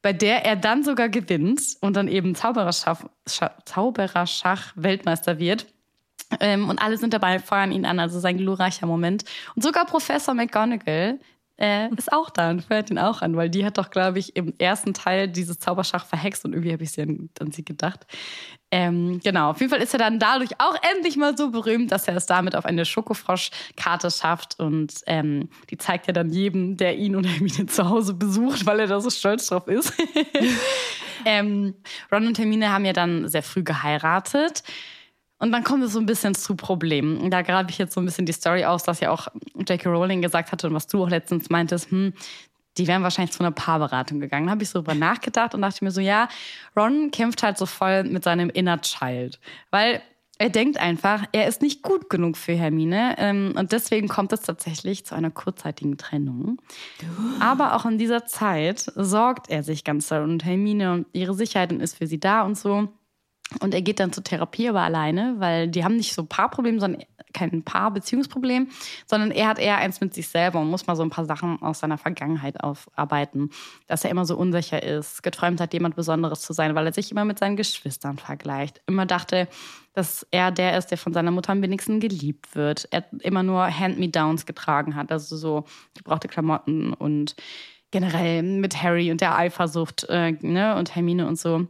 [0.02, 5.66] bei der er dann sogar gewinnt und dann eben Zaubererschach, Scha- Zaubererschach-Weltmeister wird.
[6.38, 9.24] Ähm, und alle sind dabei, feuern ihn an, also sein glorreicher Moment.
[9.56, 11.18] Und sogar Professor McGonagall
[11.60, 14.34] äh, ist auch da und feuert ihn auch an, weil die hat doch, glaube ich,
[14.34, 18.06] im ersten Teil dieses Zauberschach verhext und irgendwie habe ich sie an, an sie gedacht.
[18.72, 22.06] Ähm, genau, auf jeden Fall ist er dann dadurch auch endlich mal so berühmt, dass
[22.08, 26.96] er es damit auf eine Schokofrosch-Karte schafft und ähm, die zeigt er dann jedem, der
[26.96, 29.92] ihn und Hermine zu Hause besucht, weil er da so stolz drauf ist.
[31.24, 31.74] ähm,
[32.10, 34.62] Ron und Hermine haben ja dann sehr früh geheiratet.
[35.40, 37.30] Und dann kommt es so ein bisschen zu Problemen.
[37.30, 39.88] Da grabe ich jetzt so ein bisschen die Story aus, dass ja auch J.K.
[39.88, 42.12] Rowling gesagt hatte und was du auch letztens meintest, hm,
[42.76, 44.46] die wären wahrscheinlich zu einer Paarberatung gegangen.
[44.46, 46.28] Da habe ich so drüber nachgedacht und dachte mir so, ja,
[46.76, 49.40] Ron kämpft halt so voll mit seinem Inner Child.
[49.70, 50.02] Weil
[50.38, 53.14] er denkt einfach, er ist nicht gut genug für Hermine.
[53.18, 56.62] Ähm, und deswegen kommt es tatsächlich zu einer kurzzeitigen Trennung.
[57.40, 61.72] Aber auch in dieser Zeit sorgt er sich ganz doll um Hermine und ihre Sicherheit
[61.72, 62.88] und ist für sie da und so.
[63.58, 67.02] Und er geht dann zur Therapie, aber alleine, weil die haben nicht so Paarproblem, sondern
[67.32, 68.68] kein Paar-Beziehungsproblem,
[69.06, 71.60] sondern er hat eher eins mit sich selber und muss mal so ein paar Sachen
[71.62, 73.50] aus seiner Vergangenheit aufarbeiten.
[73.86, 77.10] Dass er immer so unsicher ist, geträumt hat, jemand Besonderes zu sein, weil er sich
[77.10, 78.80] immer mit seinen Geschwistern vergleicht.
[78.86, 79.48] Immer dachte,
[79.94, 82.88] dass er der ist, der von seiner Mutter am wenigsten geliebt wird.
[82.90, 85.64] Er immer nur Hand-Me-Downs getragen hat, also so
[85.96, 87.34] gebrauchte Klamotten und
[87.90, 91.66] generell mit Harry und der Eifersucht äh, ne, und Hermine und so.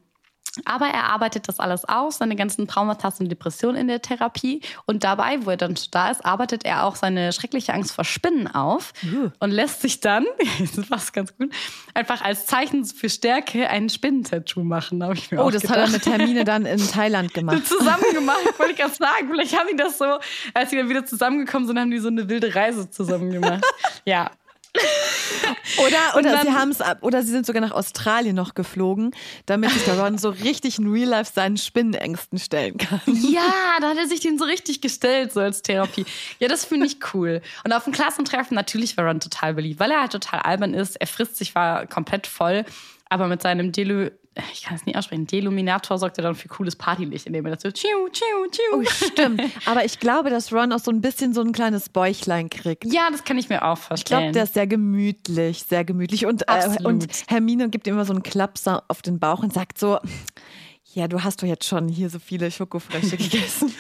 [0.64, 4.62] Aber er arbeitet das alles aus, seine ganzen Traumata und Depressionen in der Therapie.
[4.86, 8.46] Und dabei, wo er dann da ist, arbeitet er auch seine schreckliche Angst vor Spinnen
[8.52, 8.92] auf
[9.38, 10.26] und lässt sich dann,
[10.76, 11.52] das passt ganz gut,
[11.94, 15.02] einfach als Zeichen für Stärke ein Spinnentattoo machen.
[15.12, 15.78] Ich mir Oh, das gedacht.
[15.78, 17.66] hat er mit Termine dann in Thailand gemacht.
[17.66, 19.28] zusammen gemacht, wollte ich gerade sagen.
[19.30, 20.18] Vielleicht haben die das so,
[20.54, 23.64] als sie dann wieder zusammengekommen sind, haben die so eine wilde Reise zusammen gemacht.
[24.04, 24.30] ja.
[25.78, 29.12] oder oder dann, sie haben es oder sie sind sogar nach Australien noch geflogen,
[29.46, 33.00] damit sich der Ron so richtig in Real Life seinen Spinnenängsten stellen kann.
[33.30, 36.04] Ja, da hat er sich den so richtig gestellt, so als Therapie.
[36.38, 37.42] Ja, das finde ich cool.
[37.64, 40.96] Und auf dem Klassentreffen natürlich war Ron total beliebt, weil er halt total albern ist.
[40.96, 42.64] Er frisst sich war komplett voll,
[43.08, 44.10] aber mit seinem Delu
[44.52, 47.62] ich kann es nicht aussprechen, Deluminator sorgt ja dann für cooles Partylicht, indem er das
[47.62, 48.78] so tschiu, tschiu, tschiu.
[48.78, 49.42] Oh, stimmt.
[49.66, 52.84] Aber ich glaube, dass Ron auch so ein bisschen so ein kleines Bäuchlein kriegt.
[52.84, 53.98] Ja, das kann ich mir auch vorstellen.
[53.98, 56.26] Ich glaube, der ist sehr gemütlich, sehr gemütlich.
[56.26, 59.78] Und, äh, und Hermine gibt ihm immer so einen Klapser auf den Bauch und sagt
[59.78, 59.98] so,
[60.92, 63.72] ja, du hast doch jetzt schon hier so viele Schokofrösche gegessen.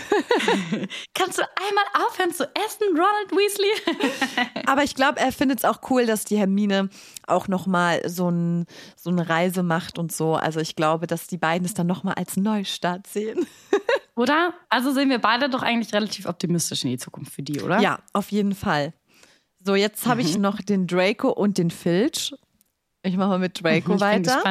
[1.14, 4.62] Kannst du einmal aufhören zu essen, Ronald Weasley?
[4.66, 6.88] Aber ich glaube, er findet es auch cool, dass die Hermine
[7.26, 10.34] auch nochmal so, ein, so eine Reise macht und so.
[10.34, 13.46] Also ich glaube, dass die beiden es dann nochmal als Neustart sehen.
[14.14, 14.54] Oder?
[14.68, 17.80] Also sehen wir beide doch eigentlich relativ optimistisch in die Zukunft für die, oder?
[17.80, 18.92] Ja, auf jeden Fall.
[19.64, 20.42] So, jetzt habe ich mhm.
[20.42, 22.34] noch den Draco und den Filch.
[23.02, 24.42] Ich mache mal mit Draco ich weiter.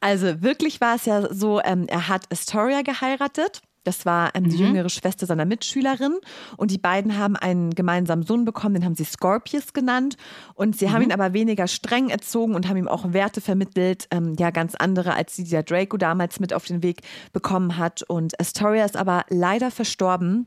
[0.00, 3.62] Also wirklich war es ja so, ähm, er hat Astoria geheiratet.
[3.86, 4.66] Das war ähm, die mhm.
[4.66, 6.18] jüngere Schwester seiner Mitschülerin.
[6.56, 10.16] Und die beiden haben einen gemeinsamen Sohn bekommen, den haben sie Scorpius genannt.
[10.54, 10.92] Und sie mhm.
[10.92, 14.74] haben ihn aber weniger streng erzogen und haben ihm auch Werte vermittelt, ähm, ja, ganz
[14.74, 18.02] andere, als die, die der Draco damals mit auf den Weg bekommen hat.
[18.02, 20.46] Und Astoria ist aber leider verstorben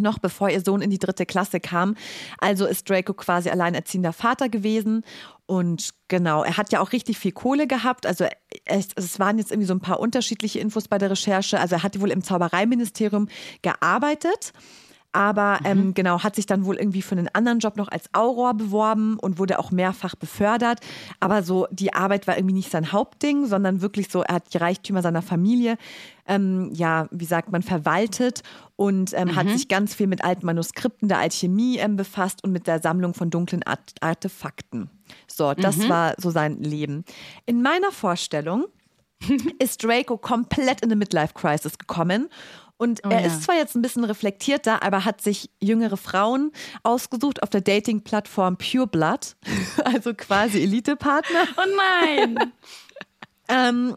[0.00, 1.96] noch bevor ihr Sohn in die dritte Klasse kam.
[2.38, 5.04] Also ist Draco quasi alleinerziehender Vater gewesen.
[5.46, 8.06] Und genau, er hat ja auch richtig viel Kohle gehabt.
[8.06, 8.26] Also
[8.64, 11.58] es, es, waren jetzt irgendwie so ein paar unterschiedliche Infos bei der Recherche.
[11.60, 13.28] Also er hat wohl im Zaubereiministerium
[13.60, 14.52] gearbeitet
[15.12, 15.66] aber mhm.
[15.66, 19.18] ähm, genau, hat sich dann wohl irgendwie für einen anderen Job noch als Auror beworben
[19.18, 20.80] und wurde auch mehrfach befördert.
[21.20, 24.58] Aber so die Arbeit war irgendwie nicht sein Hauptding, sondern wirklich so, er hat die
[24.58, 25.76] Reichtümer seiner Familie,
[26.26, 28.42] ähm, ja, wie sagt man, verwaltet
[28.76, 29.36] und ähm, mhm.
[29.36, 33.12] hat sich ganz viel mit alten Manuskripten der Alchemie ähm, befasst und mit der Sammlung
[33.12, 34.88] von dunklen Art Artefakten.
[35.26, 35.88] So, das mhm.
[35.88, 37.04] war so sein Leben.
[37.44, 38.64] In meiner Vorstellung
[39.58, 42.28] ist Draco komplett in eine Midlife-Crisis gekommen
[42.76, 43.26] und oh, er ja.
[43.26, 48.56] ist zwar jetzt ein bisschen reflektierter, aber hat sich jüngere Frauen ausgesucht auf der Dating-Plattform
[48.56, 49.36] Pure Blood,
[49.84, 51.44] also quasi Elite-Partner.
[51.56, 52.52] Oh nein!
[53.48, 53.96] ähm,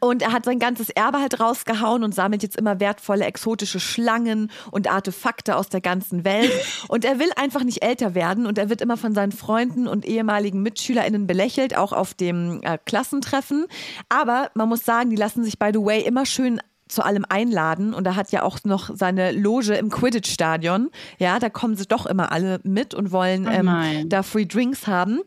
[0.00, 4.50] und er hat sein ganzes Erbe halt rausgehauen und sammelt jetzt immer wertvolle exotische Schlangen
[4.70, 6.52] und Artefakte aus der ganzen Welt.
[6.88, 10.04] Und er will einfach nicht älter werden und er wird immer von seinen Freunden und
[10.06, 13.66] ehemaligen MitschülerInnen belächelt, auch auf dem äh, Klassentreffen.
[14.08, 17.94] Aber man muss sagen, die lassen sich by the way immer schön zu allem einladen
[17.94, 20.90] und er hat ja auch noch seine Loge im Quidditch-Stadion.
[21.18, 24.86] Ja, da kommen sie doch immer alle mit und wollen oh ähm, da Free Drinks
[24.86, 25.20] haben.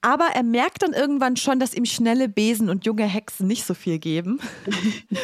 [0.00, 3.74] Aber er merkt dann irgendwann schon, dass ihm schnelle Besen und junge Hexen nicht so
[3.74, 4.40] viel geben.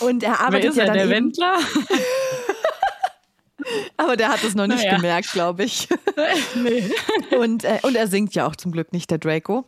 [0.00, 1.58] und er arbeitet ja dann der eben, Wendler?
[3.96, 4.96] Aber der hat es noch nicht naja.
[4.96, 5.88] gemerkt, glaube ich.
[6.62, 6.90] nee.
[7.36, 9.64] und, äh, und er singt ja auch zum Glück nicht, der Draco.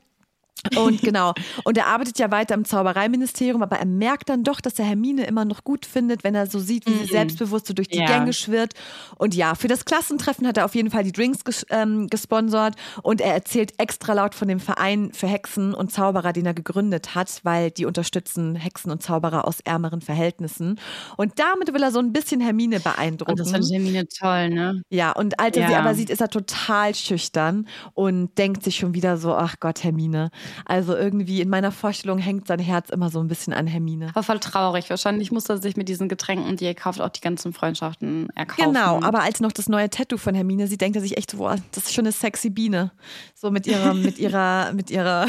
[0.77, 1.35] Und genau.
[1.65, 5.27] Und er arbeitet ja weiter im Zaubereiministerium, aber er merkt dann doch, dass er Hermine
[5.27, 7.09] immer noch gut findet, wenn er so sieht, wie sie mhm.
[7.09, 8.07] selbstbewusst so durch die ja.
[8.07, 8.75] Gänge schwirrt.
[9.17, 12.75] Und ja, für das Klassentreffen hat er auf jeden Fall die Drinks ges ähm, gesponsert
[13.03, 17.15] und er erzählt extra laut von dem Verein für Hexen und Zauberer, den er gegründet
[17.15, 20.79] hat, weil die unterstützen Hexen und Zauberer aus ärmeren Verhältnissen.
[21.17, 23.33] Und damit will er so ein bisschen Hermine beeindrucken.
[23.33, 24.83] Und das fand Hermine toll, ne?
[24.91, 25.69] Ja, und als er ja.
[25.69, 29.85] sie aber sieht, ist er total schüchtern und denkt sich schon wieder so, ach Gott,
[29.85, 30.31] Hermine.
[30.65, 34.15] Also irgendwie in meiner Vorstellung hängt sein Herz immer so ein bisschen an Hermine.
[34.15, 34.91] War voll traurig.
[34.91, 38.73] Wahrscheinlich muss er sich mit diesen Getränken, die er kauft, auch die ganzen Freundschaften erkaufen.
[38.73, 41.57] Genau, aber als noch das neue Tattoo von Hermine sieht, denkt er sich echt, boah,
[41.73, 42.91] das ist schon eine sexy Biene.
[43.35, 45.27] So mit ihrer, mit ihrer, mit ihrer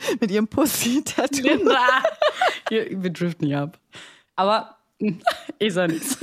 [0.20, 1.42] mit ihrem Pussy-Tattoo.
[1.42, 2.02] Linda!
[2.68, 3.78] Wir driften hier ab.
[4.36, 4.76] Aber
[5.58, 6.18] ist er nichts.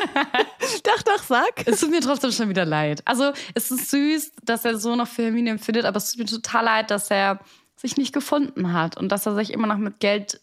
[0.84, 1.68] Doch, doch, sag.
[1.68, 3.02] Es tut mir trotzdem schon wieder leid.
[3.06, 6.26] Also, es ist süß, dass er so noch für Hermine empfindet, aber es tut mir
[6.26, 7.40] total leid, dass er
[7.76, 10.42] sich nicht gefunden hat und dass er sich immer noch mit Geld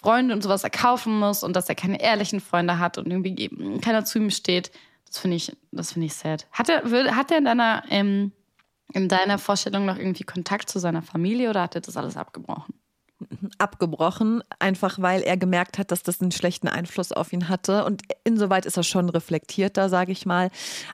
[0.00, 3.48] Freunde und sowas erkaufen muss und dass er keine ehrlichen Freunde hat und irgendwie
[3.80, 4.70] keiner zu ihm steht.
[5.06, 6.46] Das finde ich, das finde ich sad.
[6.52, 6.84] Hat er,
[7.16, 8.32] hat er in deiner, ähm,
[8.92, 12.77] in deiner Vorstellung noch irgendwie Kontakt zu seiner Familie oder hat er das alles abgebrochen?
[13.58, 17.84] Abgebrochen, einfach weil er gemerkt hat, dass das einen schlechten Einfluss auf ihn hatte.
[17.84, 20.50] Und insoweit ist er schon reflektierter, sage ich mal.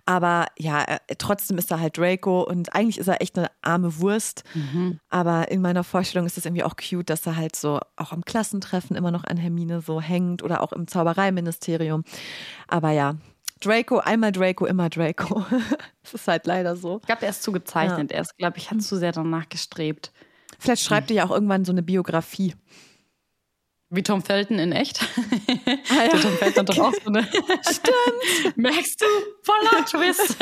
[0.06, 3.98] Aber ja, er, trotzdem ist er halt Draco und eigentlich ist er echt eine arme
[3.98, 4.44] Wurst.
[4.54, 5.00] Mhm.
[5.10, 8.24] Aber in meiner Vorstellung ist es irgendwie auch cute, dass er halt so auch am
[8.24, 12.04] Klassentreffen immer noch an Hermine so hängt oder auch im Zaubereiministerium.
[12.68, 13.16] Aber ja,
[13.60, 15.44] Draco, einmal Draco, immer Draco.
[16.02, 16.98] das ist halt leider so.
[17.00, 18.10] Ich glaube, er ist zu gezeichnet.
[18.10, 18.16] Ja.
[18.16, 20.12] Er ist, glaube ich, hat zu sehr danach gestrebt.
[20.58, 22.54] Vielleicht schreibt ihr ja auch irgendwann so eine Biografie.
[23.90, 25.00] Wie Tom Felton in echt.
[25.90, 26.08] Ah, ja.
[26.12, 27.22] Der Tom Felton hat doch auch so eine.
[27.62, 28.56] Stimmt.
[28.56, 29.06] Merkst du?
[29.42, 30.36] Voller Twist.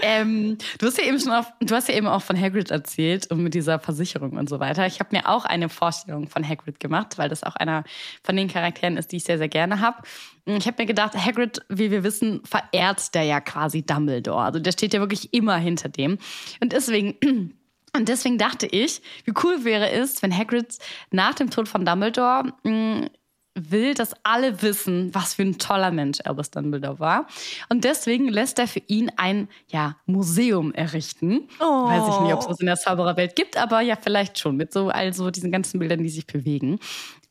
[0.00, 3.30] Ähm, du hast ja eben schon auf, du hast ja eben auch von Hagrid erzählt
[3.30, 4.86] und mit dieser Versicherung und so weiter.
[4.86, 7.84] Ich habe mir auch eine Vorstellung von Hagrid gemacht, weil das auch einer
[8.22, 9.98] von den Charakteren ist, die ich sehr, sehr gerne habe.
[10.46, 14.42] Ich habe mir gedacht, Hagrid, wie wir wissen, verehrt der ja quasi Dumbledore.
[14.42, 16.18] Also der steht ja wirklich immer hinter dem.
[16.60, 17.16] Und deswegen
[17.94, 20.78] und deswegen dachte ich, wie cool wäre es, wenn Hagrid
[21.10, 23.10] nach dem Tod von Dumbledore mh, mm,
[23.54, 27.26] will, dass alle wissen, was für ein toller Mensch Albus Dumbledore war.
[27.68, 31.48] Und deswegen lässt er für ihn ein ja, Museum errichten.
[31.60, 31.64] Oh.
[31.64, 34.72] Weiß ich nicht, ob es das in der Zaubererwelt gibt, aber ja, vielleicht schon mit
[34.72, 36.78] so also diesen ganzen Bildern, die sich bewegen.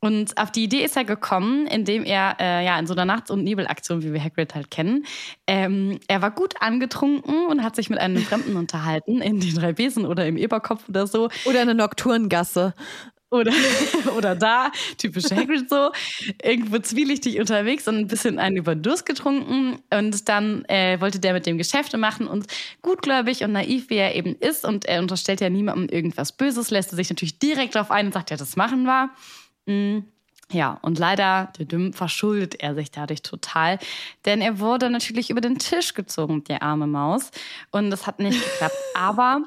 [0.04, 3.30] Und auf die Idee ist er gekommen, indem er äh, ja in so einer Nachts-
[3.30, 5.06] und Nebelaktion, wie wir Hagrid halt kennen,
[5.46, 9.74] ähm, er war gut angetrunken und hat sich mit einem Fremden unterhalten in den drei
[9.74, 11.30] Besen oder im Eberkopf oder so.
[11.46, 12.74] Oder eine Nocturngasse.
[13.32, 13.54] Oder,
[14.18, 15.92] oder da, typisch Hagrid so,
[16.44, 19.82] irgendwo zwielichtig unterwegs und ein bisschen einen über Durst getrunken.
[19.90, 22.48] Und dann äh, wollte der mit dem Geschäfte machen und
[22.82, 26.92] gutgläubig und naiv, wie er eben ist, und er unterstellt ja niemandem irgendwas Böses, lässt
[26.92, 29.10] er sich natürlich direkt darauf ein und sagt, ja, das machen wir.
[29.66, 30.06] Mhm.
[30.52, 31.54] Ja, und leider
[31.94, 33.80] verschuldet er sich dadurch total,
[34.26, 37.32] denn er wurde natürlich über den Tisch gezogen, der arme Maus.
[37.72, 38.76] Und das hat nicht geklappt.
[38.94, 39.44] Aber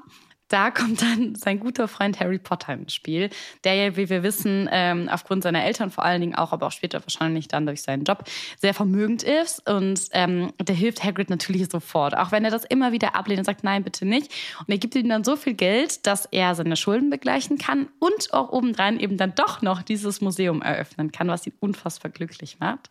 [0.54, 3.28] da kommt dann sein guter Freund Harry Potter ins Spiel,
[3.64, 6.72] der ja, wie wir wissen, ähm, aufgrund seiner Eltern vor allen Dingen auch, aber auch
[6.72, 8.22] später wahrscheinlich dann durch seinen Job,
[8.60, 9.68] sehr vermögend ist.
[9.68, 13.44] Und ähm, der hilft Hagrid natürlich sofort, auch wenn er das immer wieder ablehnt und
[13.46, 14.32] sagt, nein, bitte nicht.
[14.60, 18.32] Und er gibt ihm dann so viel Geld, dass er seine Schulden begleichen kann und
[18.32, 22.90] auch obendrein eben dann doch noch dieses Museum eröffnen kann, was ihn unfassbar glücklich macht.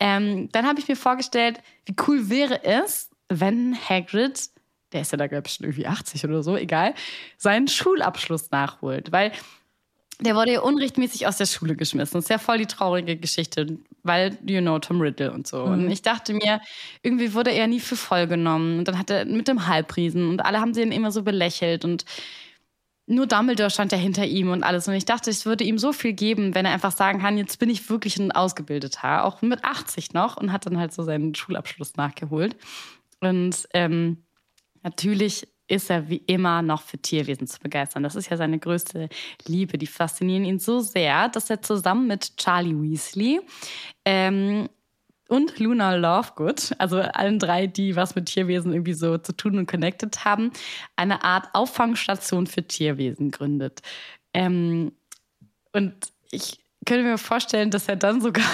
[0.00, 4.48] Ähm, dann habe ich mir vorgestellt, wie cool wäre es, wenn Hagrid
[4.94, 6.94] der ist ja da, glaube ich, schon irgendwie 80 oder so, egal,
[7.36, 9.12] seinen Schulabschluss nachholt.
[9.12, 9.32] Weil
[10.20, 12.14] der wurde ja unrechtmäßig aus der Schule geschmissen.
[12.14, 15.66] Das ist ja voll die traurige Geschichte, weil, you know, Tom Riddle und so.
[15.66, 15.72] Mhm.
[15.72, 16.60] Und ich dachte mir,
[17.02, 18.78] irgendwie wurde er nie für voll genommen.
[18.78, 21.84] Und dann hat er mit dem Halbriesen und alle haben sie ihn immer so belächelt
[21.84, 22.04] und
[23.06, 24.88] nur Dumbledore stand ja hinter ihm und alles.
[24.88, 27.58] Und ich dachte, es würde ihm so viel geben, wenn er einfach sagen kann, jetzt
[27.58, 31.34] bin ich wirklich ein Ausgebildeter, auch mit 80 noch und hat dann halt so seinen
[31.34, 32.56] Schulabschluss nachgeholt.
[33.20, 34.23] Und ähm,
[34.84, 38.02] Natürlich ist er wie immer noch für Tierwesen zu begeistern.
[38.02, 39.08] Das ist ja seine größte
[39.46, 39.78] Liebe.
[39.78, 43.40] Die faszinieren ihn so sehr, dass er zusammen mit Charlie Weasley
[44.04, 44.68] ähm,
[45.28, 49.66] und Luna Lovegood, also allen drei, die was mit Tierwesen irgendwie so zu tun und
[49.66, 50.52] connected haben,
[50.96, 53.80] eine Art Auffangstation für Tierwesen gründet.
[54.34, 54.92] Ähm,
[55.72, 55.94] und
[56.30, 58.44] ich könnte mir vorstellen, dass er dann sogar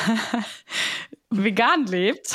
[1.31, 2.35] vegan lebt,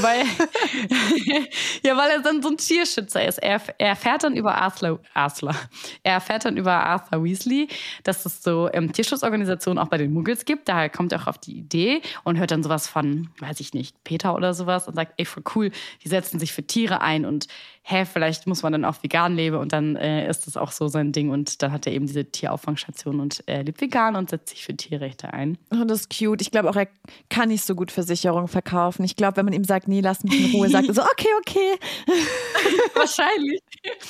[0.00, 0.24] weil,
[1.84, 3.38] ja, weil er dann so ein Tierschützer ist.
[3.38, 5.54] Er, er erfährt dann über Arthur, Arthur,
[6.02, 7.68] er erfährt dann über Arthur Weasley,
[8.02, 10.68] dass es so ähm, Tierschutzorganisationen auch bei den Muggels gibt.
[10.68, 14.02] Daher kommt er auch auf die Idee und hört dann sowas von, weiß ich nicht,
[14.02, 15.70] Peter oder sowas und sagt, ey, voll cool,
[16.02, 17.46] die setzen sich für Tiere ein und
[17.90, 20.88] hä, vielleicht muss man dann auch vegan leben und dann äh, ist das auch so
[20.88, 24.50] sein Ding und dann hat er eben diese Tierauffangstation und er lebt vegan und setzt
[24.50, 25.56] sich für Tierrechte ein.
[25.72, 26.42] Oh, das ist cute.
[26.42, 26.88] Ich glaube auch, er
[27.30, 29.04] kann nicht so gut Versicherungen verkaufen.
[29.04, 31.28] Ich glaube, wenn man ihm sagt, nee, lass mich in Ruhe, sagt er so, okay,
[31.40, 31.78] okay.
[32.94, 33.62] Wahrscheinlich.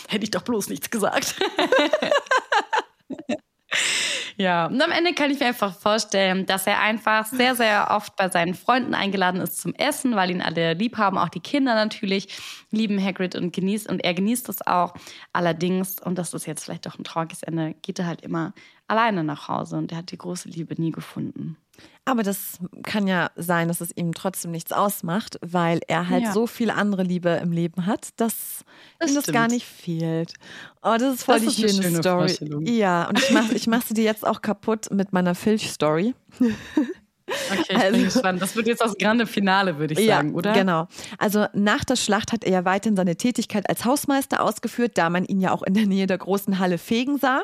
[0.08, 1.36] Hätte ich doch bloß nichts gesagt.
[4.40, 8.14] Ja, und am Ende kann ich mir einfach vorstellen, dass er einfach sehr, sehr oft
[8.14, 11.74] bei seinen Freunden eingeladen ist zum Essen, weil ihn alle lieb haben, auch die Kinder
[11.74, 12.28] natürlich
[12.70, 14.94] lieben Hagrid und genießt und er genießt es auch.
[15.32, 18.54] Allerdings, und das ist jetzt vielleicht doch ein trauriges Ende, geht er halt immer
[18.86, 21.56] alleine nach Hause und er hat die große Liebe nie gefunden.
[22.04, 26.32] Aber das kann ja sein, dass es ihm trotzdem nichts ausmacht, weil er halt ja.
[26.32, 28.64] so viel andere Liebe im Leben hat, dass
[28.98, 30.32] das ihm das gar nicht fehlt.
[30.82, 32.70] Oh, das ist voll das die ist schöne, schöne, Story.
[32.70, 36.14] Ja, und ich mache ich mach sie dir jetzt auch kaputt mit meiner Filch-Story.
[37.50, 38.42] Okay, ich also, bin gespannt.
[38.42, 40.52] Das wird jetzt das grande Finale, würde ich ja, sagen, oder?
[40.52, 40.88] Genau.
[41.18, 45.24] Also nach der Schlacht hat er ja weiterhin seine Tätigkeit als Hausmeister ausgeführt, da man
[45.24, 47.42] ihn ja auch in der Nähe der großen Halle fegen sah.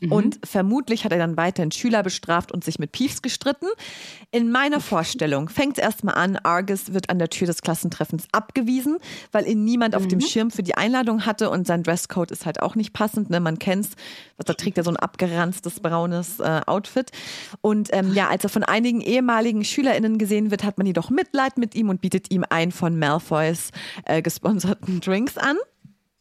[0.00, 0.12] Mhm.
[0.12, 3.66] Und vermutlich hat er dann weiterhin Schüler bestraft und sich mit Piefs gestritten.
[4.30, 8.98] In meiner Vorstellung fängt es erstmal an, Argus wird an der Tür des Klassentreffens abgewiesen,
[9.32, 10.00] weil ihn niemand mhm.
[10.00, 10.24] auf dem mhm.
[10.24, 13.30] Schirm für die Einladung hatte und sein Dresscode ist halt auch nicht passend.
[13.30, 13.40] Ne?
[13.40, 13.90] Man kennt's,
[14.38, 17.10] da trägt er so ein abgeranztes braunes äh, Outfit.
[17.60, 21.58] Und ähm, ja, als er von einigen ehemaligen SchülerInnen gesehen wird, hat man jedoch Mitleid
[21.58, 23.70] mit ihm und bietet ihm einen von Malfoys
[24.04, 25.56] äh, gesponserten Drinks an.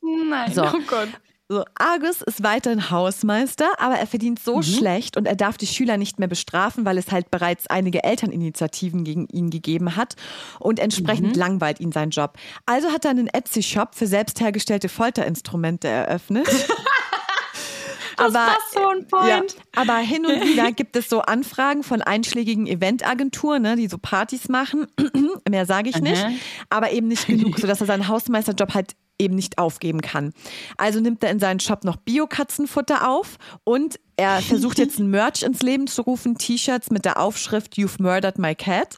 [0.02, 0.64] Nein, so.
[0.64, 1.10] oh Gott.
[1.48, 4.64] So, Argus ist weiterhin Hausmeister, aber er verdient so mhm.
[4.64, 9.04] schlecht und er darf die Schüler nicht mehr bestrafen, weil es halt bereits einige Elterninitiativen
[9.04, 10.16] gegen ihn gegeben hat
[10.60, 11.40] und entsprechend mhm.
[11.40, 12.38] langweilt ihn sein Job.
[12.66, 16.48] Also hat er einen Etsy-Shop für selbst hergestellte Folterinstrumente eröffnet.
[18.18, 19.28] Das aber, so ein Point.
[19.28, 23.98] Ja, aber hin und wieder gibt es so Anfragen von einschlägigen Eventagenturen, ne, die so
[23.98, 24.88] Partys machen.
[25.50, 26.26] Mehr sage ich nicht.
[26.70, 30.34] Aber eben nicht genug, sodass er seinen Hausmeisterjob halt eben nicht aufgeben kann.
[30.78, 35.44] Also nimmt er in seinen Shop noch Bio-Katzenfutter auf und er versucht jetzt ein Merch
[35.44, 38.98] ins Leben zu rufen, T-Shirts mit der Aufschrift You've murdered my cat.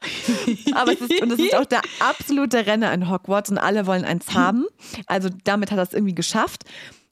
[0.74, 4.04] Aber es ist, und es ist auch der absolute Renner in Hogwarts und alle wollen
[4.04, 4.64] eins haben.
[5.06, 6.64] Also damit hat er es irgendwie geschafft.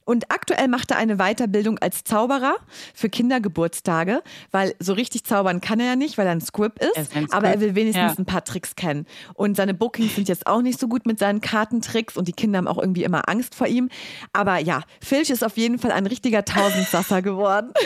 [0.09, 2.55] Und aktuell macht er eine Weiterbildung als Zauberer
[2.95, 6.97] für Kindergeburtstage, weil so richtig zaubern kann er ja nicht, weil er ein Squib ist.
[6.97, 8.15] ist ein aber er will wenigstens ja.
[8.17, 9.05] ein paar Tricks kennen.
[9.35, 12.57] Und seine Bookings sind jetzt auch nicht so gut mit seinen Kartentricks und die Kinder
[12.57, 13.89] haben auch irgendwie immer Angst vor ihm.
[14.33, 17.71] Aber ja, Filch ist auf jeden Fall ein richtiger Tausendsasser geworden.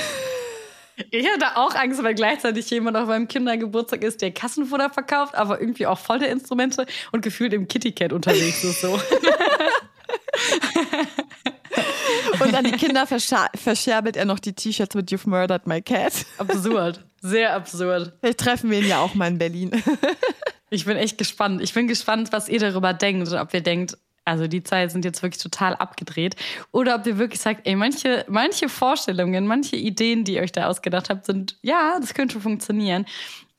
[1.09, 5.59] Ich hatte auch Angst, weil gleichzeitig jemand auf meinem Kindergeburtstag ist, der Kassenfutter verkauft, aber
[5.59, 8.99] irgendwie auch voll der Instrumente und gefühlt im Kitty Cat unterwegs ist so.
[12.39, 16.25] Und an die Kinder verscherbelt er noch die T-Shirts mit You've Murdered My Cat.
[16.37, 17.03] Absurd.
[17.21, 18.13] Sehr absurd.
[18.19, 19.71] Vielleicht treffen wir ihn ja auch mal in Berlin.
[20.69, 21.61] Ich bin echt gespannt.
[21.61, 23.31] Ich bin gespannt, was ihr darüber denkt.
[23.31, 26.35] Ob ihr denkt, also die Zeit sind jetzt wirklich total abgedreht.
[26.71, 30.67] Oder ob ihr wirklich sagt, ey, manche, manche Vorstellungen, manche Ideen, die ihr euch da
[30.67, 33.05] ausgedacht habt, sind, ja, das könnte funktionieren.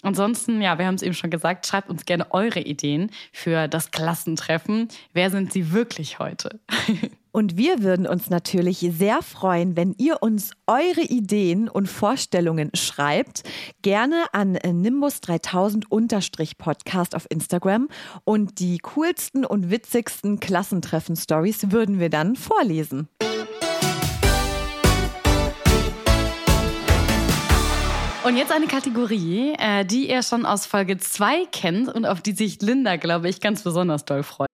[0.02, 3.90] Ansonsten, ja, wir haben es eben schon gesagt, schreibt uns gerne eure Ideen für das
[3.90, 4.88] Klassentreffen.
[5.12, 6.60] Wer sind sie wirklich heute?
[7.34, 13.42] Und wir würden uns natürlich sehr freuen, wenn ihr uns eure Ideen und Vorstellungen schreibt.
[13.82, 15.86] Gerne an Nimbus 3000
[16.56, 17.88] Podcast auf Instagram.
[18.22, 23.08] Und die coolsten und witzigsten Klassentreffen-Stories würden wir dann vorlesen.
[28.22, 32.32] Und jetzt eine Kategorie, äh, die ihr schon aus Folge 2 kennt und auf die
[32.32, 34.53] sich Linda, glaube ich, ganz besonders doll freut.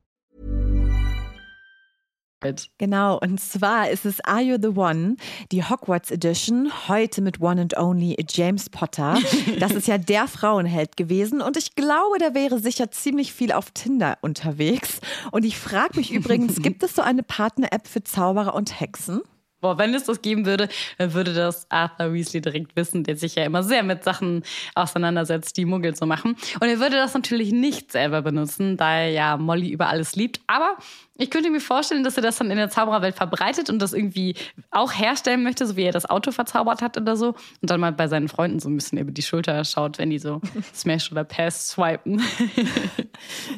[2.77, 5.15] Genau, und zwar ist es Are You the One,
[5.51, 9.17] die Hogwarts Edition, heute mit One and Only James Potter.
[9.59, 13.71] Das ist ja der Frauenheld gewesen und ich glaube, der wäre sicher ziemlich viel auf
[13.71, 14.99] Tinder unterwegs.
[15.31, 19.21] Und ich frage mich übrigens, gibt es so eine Partner-App für Zauberer und Hexen?
[19.61, 20.67] Boah, wenn es das geben würde,
[20.97, 25.55] dann würde das Arthur Weasley direkt wissen, der sich ja immer sehr mit Sachen auseinandersetzt,
[25.55, 26.35] die Muggel so machen.
[26.59, 30.41] Und er würde das natürlich nicht selber benutzen, da er ja Molly über alles liebt.
[30.47, 30.77] Aber
[31.15, 34.35] ich könnte mir vorstellen, dass er das dann in der Zaubererwelt verbreitet und das irgendwie
[34.71, 37.35] auch herstellen möchte, so wie er das Auto verzaubert hat oder so.
[37.61, 40.19] Und dann mal bei seinen Freunden so ein bisschen über die Schulter schaut, wenn die
[40.19, 40.41] so
[40.73, 42.21] Smash oder Pass swipen.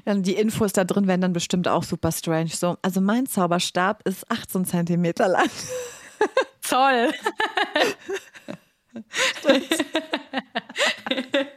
[0.06, 2.50] Ja, die Infos da drin werden dann bestimmt auch super strange.
[2.50, 5.50] So, also mein Zauberstab ist 18 Zentimeter lang.
[6.62, 7.14] Toll.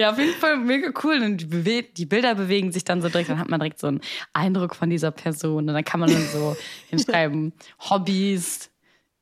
[0.00, 1.20] Ja, auf jeden Fall mega cool.
[1.22, 4.00] Und die, die, Bilder bewegen sich dann so direkt, dann hat man direkt so einen
[4.32, 5.68] Eindruck von dieser Person.
[5.68, 6.56] Und dann kann man dann so
[6.88, 7.52] hinschreiben,
[7.90, 8.70] Hobbys.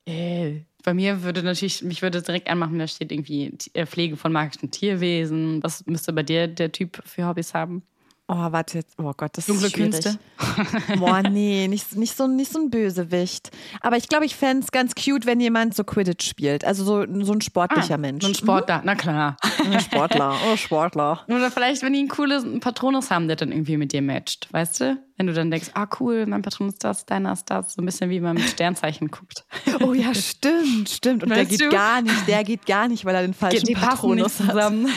[0.06, 4.30] Äh, bei mir würde natürlich, mich würde direkt anmachen, da steht irgendwie äh, Pflege von
[4.30, 5.60] magischen Tierwesen.
[5.64, 7.82] Was müsste bei dir der Typ für Hobbys haben?
[8.30, 8.94] Oh, warte jetzt.
[8.98, 9.92] Oh Gott, das Dunkle ist schwierig.
[9.92, 10.18] Künste?
[10.98, 13.50] Boah, nee, nicht, nicht, so, nicht so ein Bösewicht.
[13.80, 16.62] Aber ich glaube, ich fände es ganz cute, wenn jemand so Quidditch spielt.
[16.62, 18.22] Also so, so ein sportlicher ah, Mensch.
[18.22, 18.84] So ein Sportler, mhm.
[18.84, 19.36] na klar.
[19.64, 21.24] Ein Sportler, oh Sportler.
[21.28, 24.80] Oder vielleicht, wenn die einen coolen Patronus haben, der dann irgendwie mit dir matcht, weißt
[24.82, 25.02] du?
[25.16, 27.72] Wenn du dann denkst, ah cool, mein Patron ist das, deiner ist das.
[27.72, 29.46] So ein bisschen wie man mit Sternzeichen guckt.
[29.82, 31.24] Oh ja, stimmt, stimmt.
[31.24, 31.70] Und weißt der geht du?
[31.70, 34.50] gar nicht, der geht gar nicht, weil er den falschen die Patronus hat.
[34.50, 34.88] zusammen.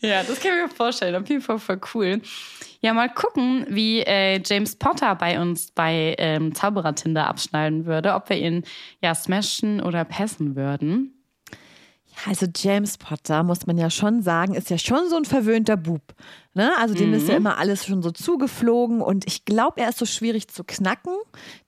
[0.00, 1.16] Ja, das kann ich mir vorstellen.
[1.16, 2.20] Auf jeden Fall voll cool.
[2.80, 8.30] Ja, mal gucken, wie äh, James Potter bei uns bei ähm, Zauberer-Tinder abschneiden würde, ob
[8.30, 8.64] wir ihn
[9.02, 11.19] ja smashen oder passen würden.
[12.26, 16.02] Also James Potter, muss man ja schon sagen, ist ja schon so ein verwöhnter Bub.
[16.52, 16.72] Ne?
[16.78, 17.14] Also dem mhm.
[17.14, 17.46] ist ja mhm.
[17.46, 21.14] immer alles schon so zugeflogen und ich glaube, er ist so schwierig zu knacken.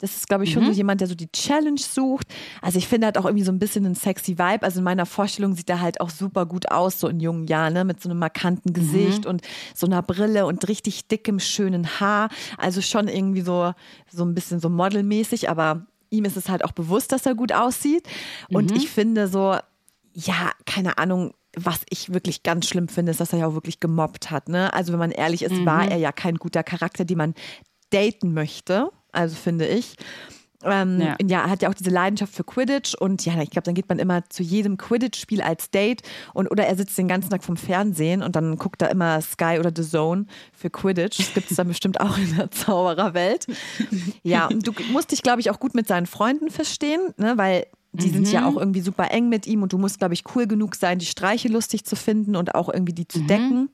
[0.01, 0.69] Das ist, glaube ich, schon mhm.
[0.69, 2.27] so jemand, der so die Challenge sucht.
[2.61, 4.63] Also ich finde, er hat auch irgendwie so ein bisschen einen sexy Vibe.
[4.63, 7.75] Also in meiner Vorstellung sieht er halt auch super gut aus, so in jungen Jahren,
[7.75, 7.85] ne?
[7.85, 9.31] mit so einem markanten Gesicht mhm.
[9.31, 9.43] und
[9.75, 12.29] so einer Brille und richtig dickem, schönen Haar.
[12.59, 13.73] Also schon irgendwie so,
[14.11, 17.53] so ein bisschen so modelmäßig, aber ihm ist es halt auch bewusst, dass er gut
[17.53, 18.07] aussieht.
[18.51, 18.77] Und mhm.
[18.77, 19.57] ich finde so,
[20.15, 23.81] ja, keine Ahnung, was ich wirklich ganz schlimm finde, ist, dass er ja auch wirklich
[23.81, 24.49] gemobbt hat.
[24.49, 24.73] Ne?
[24.73, 25.67] Also wenn man ehrlich ist, mhm.
[25.67, 27.35] war er ja kein guter Charakter, den man
[27.91, 28.91] daten möchte.
[29.13, 29.97] Also finde ich.
[30.65, 31.17] Ähm, ja.
[31.21, 33.99] ja, hat ja auch diese Leidenschaft für Quidditch und ja, ich glaube, dann geht man
[33.99, 36.03] immer zu jedem Quidditch-Spiel als Date
[36.35, 39.57] und oder er sitzt den ganzen Tag vom Fernsehen und dann guckt da immer Sky
[39.59, 41.19] oder The Zone für Quidditch.
[41.19, 43.47] Das gibt es dann bestimmt auch in der Zaubererwelt.
[44.23, 47.67] Ja, und du musst dich, glaube ich, auch gut mit seinen Freunden verstehen, ne, weil
[47.93, 48.13] die mhm.
[48.13, 48.47] sind ja mhm.
[48.47, 51.07] auch irgendwie super eng mit ihm und du musst, glaube ich, cool genug sein, die
[51.07, 53.27] Streiche lustig zu finden und auch irgendwie die zu mhm.
[53.27, 53.69] decken.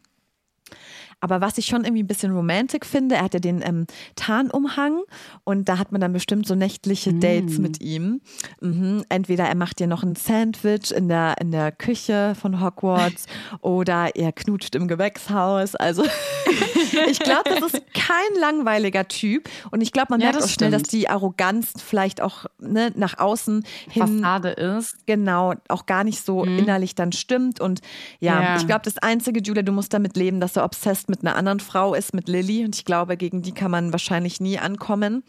[1.20, 5.02] Aber was ich schon irgendwie ein bisschen romantic finde, er hat ja den ähm, Tarnumhang
[5.44, 7.62] und da hat man dann bestimmt so nächtliche Dates mm.
[7.62, 8.20] mit ihm.
[8.60, 9.04] Mhm.
[9.08, 13.26] Entweder er macht dir noch ein Sandwich in der, in der Küche von Hogwarts
[13.60, 15.74] oder er knutscht im Gewächshaus.
[15.74, 16.04] Also
[17.08, 20.70] ich glaube, das ist kein langweiliger Typ und ich glaube, man ja, merkt auch schnell,
[20.70, 24.96] dass die Arroganz vielleicht auch ne, nach außen hin Fassade ist.
[25.06, 26.58] Genau, auch gar nicht so mhm.
[26.58, 27.80] innerlich dann stimmt und
[28.20, 28.56] ja, ja.
[28.56, 31.60] ich glaube, das einzige, Julia, du musst damit leben, dass er obsessed mit einer anderen
[31.60, 32.64] Frau ist, mit Lilly.
[32.64, 35.22] Und ich glaube, gegen die kann man wahrscheinlich nie ankommen.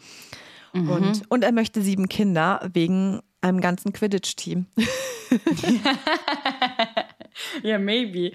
[0.72, 0.90] Mhm.
[0.90, 4.66] Und, und er möchte sieben Kinder wegen einem ganzen Quidditch-Team.
[7.62, 8.32] ja, maybe.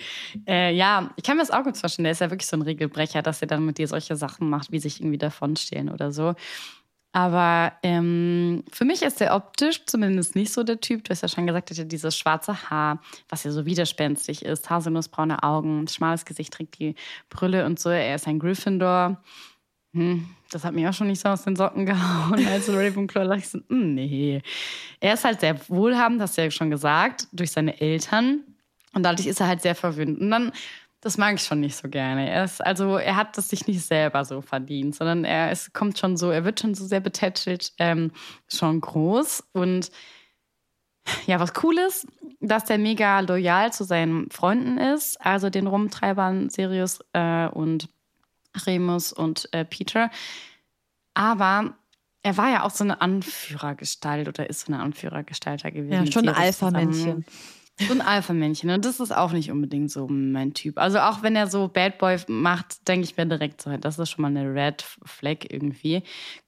[0.47, 2.05] Äh, ja, ich kann mir das auch gut vorstellen.
[2.05, 4.71] Der ist ja wirklich so ein Regelbrecher, dass er dann mit dir solche Sachen macht,
[4.71, 6.33] wie sich irgendwie davonstehlen oder so.
[7.15, 11.05] Aber ähm, für mich ist der optisch zumindest nicht so der Typ.
[11.05, 14.69] Du hast ja schon gesagt, er hat dieses schwarze Haar, was ja so widerspenstig ist.
[14.69, 16.95] Haselnussbraune Augen, schmales Gesicht, trägt die
[17.29, 17.89] Brille und so.
[17.89, 19.23] Er ist ein Gryffindor.
[19.93, 22.45] Hm, das hat mich auch schon nicht so aus den Socken gehauen.
[22.47, 24.41] Als Ravenclaw dachte ich so, hm, nee.
[24.99, 28.41] Er ist halt sehr wohlhabend, hast du ja schon gesagt, durch seine Eltern.
[28.93, 30.19] Und dadurch ist er halt sehr verwöhnt.
[30.19, 30.51] Und dann
[31.05, 32.27] das mag ich schon nicht so gerne.
[32.27, 35.99] Er ist, also er hat das sich nicht selber so verdient, sondern er ist, kommt
[35.99, 38.11] schon so, er wird schon so sehr betätschelt, ähm,
[38.47, 39.43] schon groß.
[39.51, 39.91] Und
[41.27, 42.07] ja, was cool ist,
[42.39, 47.87] dass der mega loyal zu seinen Freunden ist, also den Rumtreibern Sirius äh, und
[48.65, 50.09] Remus und äh, Peter.
[51.13, 51.75] Aber
[52.23, 56.05] er war ja auch so eine Anführergestalt oder ist so eine Anführergestalter gewesen.
[56.05, 57.25] Ja, schon ein Alpha-Männchen.
[57.77, 58.69] So ein Alpha-Männchen.
[58.69, 60.77] Und das ist auch nicht unbedingt so mein Typ.
[60.77, 64.11] Also auch wenn er so Bad Boy macht, denke ich mir direkt so, das ist
[64.11, 66.01] schon mal eine Red Flag irgendwie.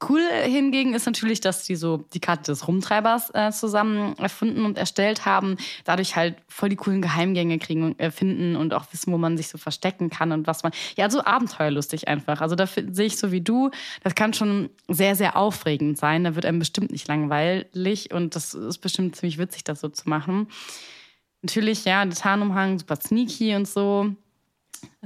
[0.07, 4.77] Cool hingegen ist natürlich, dass die so die Karte des Rumtreibers äh, zusammen erfunden und
[4.77, 5.57] erstellt haben.
[5.83, 9.49] Dadurch halt voll die coolen Geheimgänge kriegen, äh, finden und auch wissen, wo man sich
[9.49, 10.71] so verstecken kann und was man.
[10.95, 12.39] Ja, so abenteuerlustig einfach.
[12.39, 13.69] Also da sehe ich so wie du,
[14.01, 16.23] das kann schon sehr, sehr aufregend sein.
[16.23, 20.07] Da wird einem bestimmt nicht langweilig und das ist bestimmt ziemlich witzig, das so zu
[20.07, 20.47] machen.
[21.47, 24.13] Natürlich, ja, der Tarnumhang, super sneaky und so.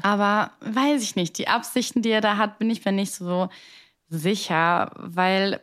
[0.01, 3.47] Aber weiß ich nicht, die Absichten, die er da hat, bin ich mir nicht so
[4.09, 5.61] sicher, weil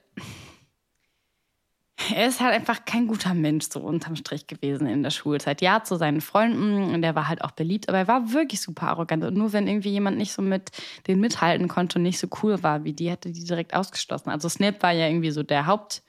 [2.15, 5.63] er ist halt einfach kein guter Mensch so unterm Strich gewesen in der Schulzeit.
[5.63, 8.87] Ja, zu seinen Freunden und er war halt auch beliebt, aber er war wirklich super
[8.87, 9.25] arrogant.
[9.25, 10.71] Und nur wenn irgendwie jemand nicht so mit
[11.09, 14.31] denen mithalten konnte und nicht so cool war wie die, hätte die direkt ausgeschlossen.
[14.31, 16.05] Also Snape war ja irgendwie so der Haupt,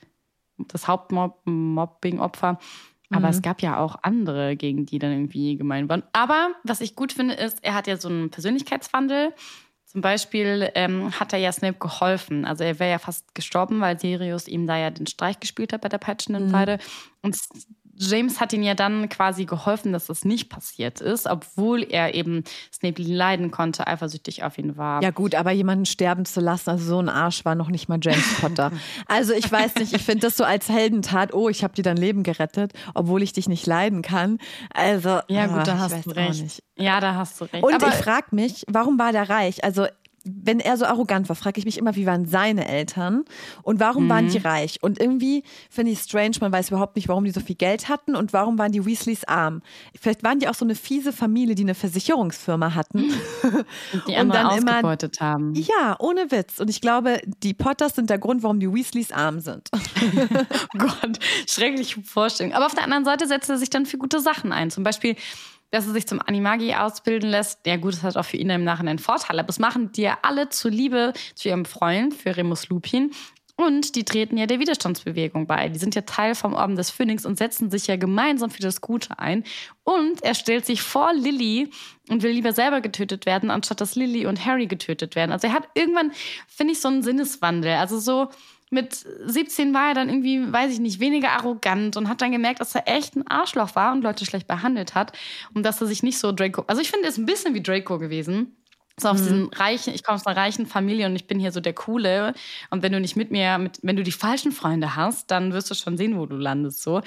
[0.59, 2.59] das Hauptmobbing-Opfer.
[3.11, 3.33] Aber mhm.
[3.33, 6.03] es gab ja auch andere, gegen die dann irgendwie gemein waren.
[6.13, 9.33] Aber was ich gut finde, ist, er hat ja so einen Persönlichkeitswandel.
[9.85, 12.45] Zum Beispiel ähm, hat er ja Snape geholfen.
[12.45, 15.81] Also er wäre ja fast gestorben, weil Sirius ihm da ja den Streich gespielt hat
[15.81, 16.73] bei der peitschenden Weide.
[16.73, 16.79] Mhm.
[17.23, 17.37] Und
[17.99, 22.43] James hat ihn ja dann quasi geholfen, dass das nicht passiert ist, obwohl er eben
[22.73, 25.03] Snape leiden konnte, eifersüchtig auf ihn war.
[25.03, 27.99] Ja gut, aber jemanden sterben zu lassen, also so ein Arsch war noch nicht mal
[28.01, 28.71] James Potter.
[29.07, 31.97] also ich weiß nicht, ich finde das so als Heldentat, oh, ich habe dir dein
[31.97, 34.39] Leben gerettet, obwohl ich dich nicht leiden kann.
[34.73, 36.63] Also ja gut, da hast du recht.
[36.77, 37.63] Ja, da hast du recht.
[37.63, 39.63] Und aber ich frage mich, warum war der reich?
[39.63, 39.87] Also
[40.43, 43.25] wenn er so arrogant war, frage ich mich immer, wie waren seine Eltern
[43.63, 44.09] und warum mhm.
[44.09, 44.77] waren die reich?
[44.81, 48.15] Und irgendwie finde ich strange, man weiß überhaupt nicht, warum die so viel Geld hatten
[48.15, 49.61] und warum waren die Weasleys arm.
[49.99, 52.99] Vielleicht waren die auch so eine fiese Familie, die eine Versicherungsfirma hatten.
[53.93, 55.53] Und die und dann ausgebeutet immer, haben.
[55.55, 56.59] Ja, ohne Witz.
[56.59, 59.69] Und ich glaube, die Potters sind der Grund, warum die Weasleys arm sind.
[59.73, 62.53] oh Gott, schreckliche Vorstellung.
[62.53, 64.71] Aber auf der anderen Seite setzt er sich dann für gute Sachen ein.
[64.71, 65.15] Zum Beispiel
[65.71, 67.65] dass er sich zum Animagi ausbilden lässt.
[67.65, 69.39] Ja gut, das hat auch für ihn im Nachhinein einen Vorteil.
[69.39, 73.11] Aber das machen ja alle zur Liebe zu ihrem Freund, für Remus Lupin.
[73.59, 75.67] Und die treten ja der Widerstandsbewegung bei.
[75.67, 78.79] Die sind ja Teil vom Orden des Phönix und setzen sich ja gemeinsam für das
[78.79, 79.43] Gute ein.
[79.83, 81.69] Und er stellt sich vor Lilly
[82.07, 85.33] und will lieber selber getötet werden, anstatt dass Lilly und Harry getötet werden.
[85.33, 86.13] Also er hat irgendwann,
[86.47, 87.73] finde ich, so einen Sinneswandel.
[87.73, 88.29] Also so,
[88.69, 92.59] mit 17 war er dann irgendwie, weiß ich nicht, weniger arrogant und hat dann gemerkt,
[92.59, 95.11] dass er echt ein Arschloch war und Leute schlecht behandelt hat
[95.53, 96.63] und dass er sich nicht so Draco.
[96.67, 98.55] Also ich finde, er ist ein bisschen wie Draco gewesen.
[98.99, 99.23] So aus mhm.
[99.23, 102.33] diesem reichen, ich komme aus einer reichen Familie und ich bin hier so der Coole.
[102.69, 105.71] Und wenn du nicht mit mir, mit, wenn du die falschen Freunde hast, dann wirst
[105.71, 106.83] du schon sehen, wo du landest.
[106.83, 107.01] So.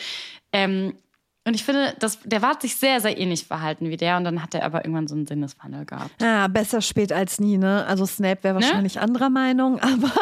[0.52, 0.94] Ähm,
[1.44, 4.42] Und ich finde, das, der war sich sehr, sehr ähnlich verhalten wie der und dann
[4.42, 6.22] hat er aber irgendwann so einen Sinneswandel gehabt.
[6.22, 7.84] Ja, besser spät als nie, ne?
[7.86, 8.64] Also Snape wäre ne?
[8.64, 9.02] wahrscheinlich ne?
[9.02, 10.12] anderer Meinung, aber.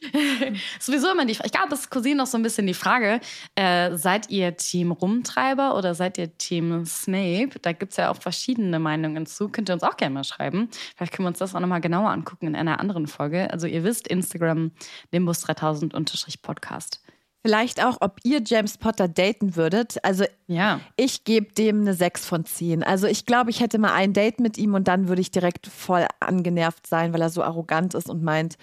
[0.80, 1.46] Sowieso immer die Frage.
[1.46, 3.20] Ich glaube, das kursiert noch so ein bisschen die Frage:
[3.54, 7.58] äh, Seid ihr Team Rumtreiber oder seid ihr Team Snape?
[7.62, 9.48] Da gibt es ja auch verschiedene Meinungen zu.
[9.48, 10.68] Könnt ihr uns auch gerne mal schreiben.
[10.96, 13.50] Vielleicht können wir uns das auch nochmal genauer angucken in einer anderen Folge.
[13.50, 14.70] Also, ihr wisst, Instagram
[15.12, 17.00] Nimbus3000-Podcast.
[17.44, 20.04] Vielleicht auch, ob ihr James Potter daten würdet.
[20.04, 20.80] Also ja.
[20.96, 22.82] ich gebe dem eine 6 von 10.
[22.82, 25.68] Also ich glaube, ich hätte mal ein Date mit ihm und dann würde ich direkt
[25.68, 28.58] voll angenervt sein, weil er so arrogant ist und meint,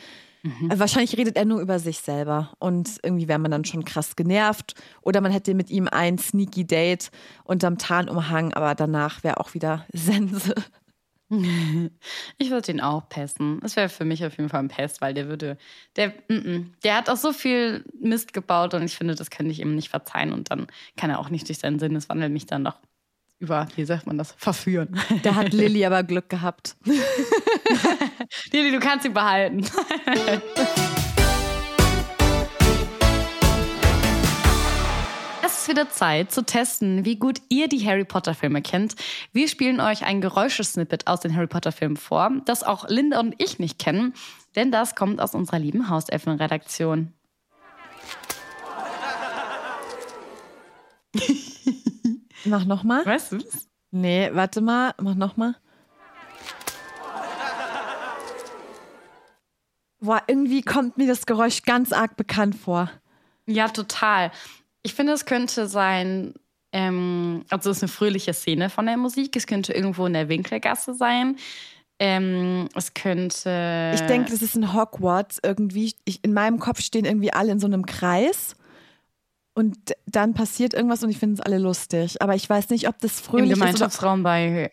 [0.45, 0.71] mhm.
[0.71, 2.53] Äh, wahrscheinlich redet er nur über sich selber.
[2.59, 4.75] Und irgendwie wäre man dann schon krass genervt.
[5.01, 7.11] Oder man hätte mit ihm ein sneaky Date
[7.43, 10.53] unterm Tarnumhang, aber danach wäre auch wieder Sense.
[12.37, 13.59] Ich würde ihn auch pesten.
[13.61, 15.57] Das wäre für mich auf jeden Fall ein Pest, weil der würde,
[15.95, 19.51] der, mm -mm, der hat auch so viel Mist gebaut und ich finde, das könnte
[19.51, 20.67] ich ihm nicht verzeihen und dann
[20.97, 22.79] kann er auch nicht durch seinen Sinneswandel mich dann noch
[23.39, 24.99] über, wie sagt man das, verführen.
[25.23, 26.77] Da hat Lilly aber Glück gehabt.
[28.51, 29.65] Lilly, du kannst ihn behalten.
[35.65, 38.93] ist wieder Zeit zu testen, wie gut ihr die Harry Potter-Filme kennt.
[39.33, 43.57] Wir spielen euch ein Geräuschesnippet aus den Harry Potter-Filmen vor, das auch Linda und ich
[43.57, 44.13] nicht kennen,
[44.55, 47.13] denn das kommt aus unserer lieben Hauselfen-Redaktion.
[52.45, 53.03] mach nochmal.
[53.03, 53.67] Weißt du's?
[53.89, 55.55] Nee, warte mal, mach nochmal.
[60.05, 62.91] Boah, irgendwie kommt mir das Geräusch ganz arg bekannt vor.
[63.47, 64.31] Ja, total.
[64.83, 66.33] Ich finde, es könnte sein,
[66.71, 69.35] ähm, also es ist eine fröhliche Szene von der Musik.
[69.35, 71.37] Es könnte irgendwo in der Winkelgasse sein.
[71.97, 73.91] Ähm, es könnte.
[73.95, 75.93] Ich denke, das ist in Hogwarts irgendwie.
[76.03, 78.55] Ich, in meinem Kopf stehen irgendwie alle in so einem Kreis.
[79.57, 82.21] Und dann passiert irgendwas und ich finde es alle lustig.
[82.21, 83.55] Aber ich weiß nicht, ob das fröhlich ist.
[83.55, 84.69] Im Gemeinschaftsraum bei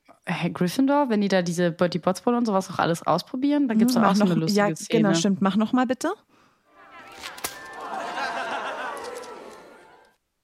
[0.53, 3.97] Gryffindor, wenn die da diese Bertie Botsball und sowas auch alles ausprobieren, da gibt es
[3.97, 5.03] hm, auch so eine lustige ja, Szene.
[5.03, 5.41] Genau, stimmt.
[5.41, 6.13] Mach noch mal bitte.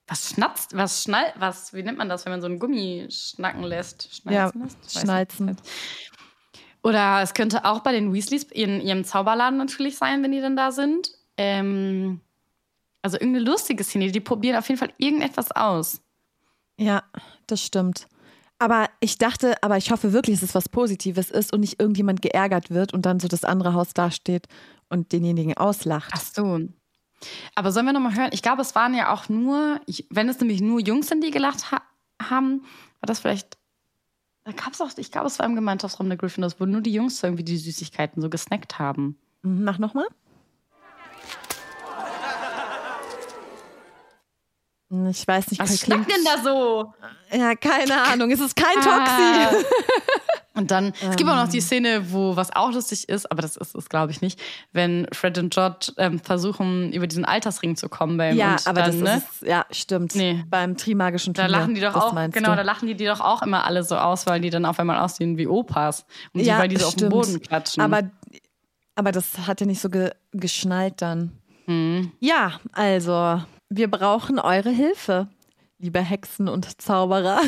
[0.07, 3.65] Was schnatzt, was schnallt, was, wie nennt man das, wenn man so einen Gummi schnacken
[3.65, 4.15] lässt?
[4.15, 5.01] Schnalzen ja, lässt?
[5.01, 5.57] Schnalzen.
[6.85, 10.57] Oder es könnte auch bei den Weasleys in ihrem Zauberladen natürlich sein, wenn die dann
[10.57, 11.11] da sind.
[11.37, 12.21] Ähm,
[13.09, 14.13] also irgendeine lustige Szene.
[14.13, 16.03] Die probieren auf jeden Fall irgendetwas aus.
[16.77, 17.03] Ja,
[17.47, 18.07] das stimmt.
[18.59, 22.23] Aber ich dachte, aber ich hoffe wirklich, dass es was Positives ist und nicht irgendjemand
[22.23, 24.47] geärgert wird und dann so das andere Haus dasteht
[24.89, 26.11] und denjenigen auslacht.
[26.13, 26.61] Ach so.
[27.55, 28.31] Aber sollen wir nochmal hören?
[28.33, 29.81] Ich glaube, es waren ja auch nur,
[30.11, 31.83] wenn es nämlich nur Jungs sind, die gelacht ha
[32.21, 32.63] haben,
[33.01, 33.57] war das vielleicht.
[34.45, 36.93] Da gab es auch, ich glaube, es war im Gemeinschaftsraum der Gryffindors, wo nur die
[36.93, 39.19] Jungs irgendwie die Süßigkeiten so gesnackt haben.
[39.43, 40.07] Mhm, mach nochmal.
[44.91, 46.95] Ich weiß nicht, was schmeckt denn da so?
[47.31, 48.31] Ja, keine Ahnung.
[48.31, 49.05] Es ist kein ah.
[49.51, 49.65] Toxi.
[50.59, 51.63] Und dann, es gibt auch noch die ähm.
[51.63, 54.41] Szene, wo was auch lustig ist, aber das ist es, glaube ich, nicht,
[54.73, 59.01] wenn Fred und George ähm, versuchen, über diesen Altersring zu kommen bei Ja, aber dann,
[59.01, 59.17] das ne?
[59.19, 60.17] ist, ja, stimmt.
[60.17, 60.45] Nee.
[60.51, 61.53] Beim Trimagischen Turnier.
[61.53, 62.57] Da lachen die doch auch, genau, du?
[62.57, 64.99] da lachen die die doch auch immer alle so aus, weil die dann auf einmal
[64.99, 66.05] aussehen wie Opas.
[66.33, 67.15] Und ja, die, weil die so stimmt.
[67.15, 67.81] auf den Boden klatschen.
[67.81, 68.11] Aber,
[68.97, 71.39] aber das hat ja nicht so ge geschnallt dann.
[71.67, 72.11] Hm.
[72.19, 75.29] Ja, also, wir brauchen eure Hilfe
[75.79, 77.41] liebe Hexen und Zauberer.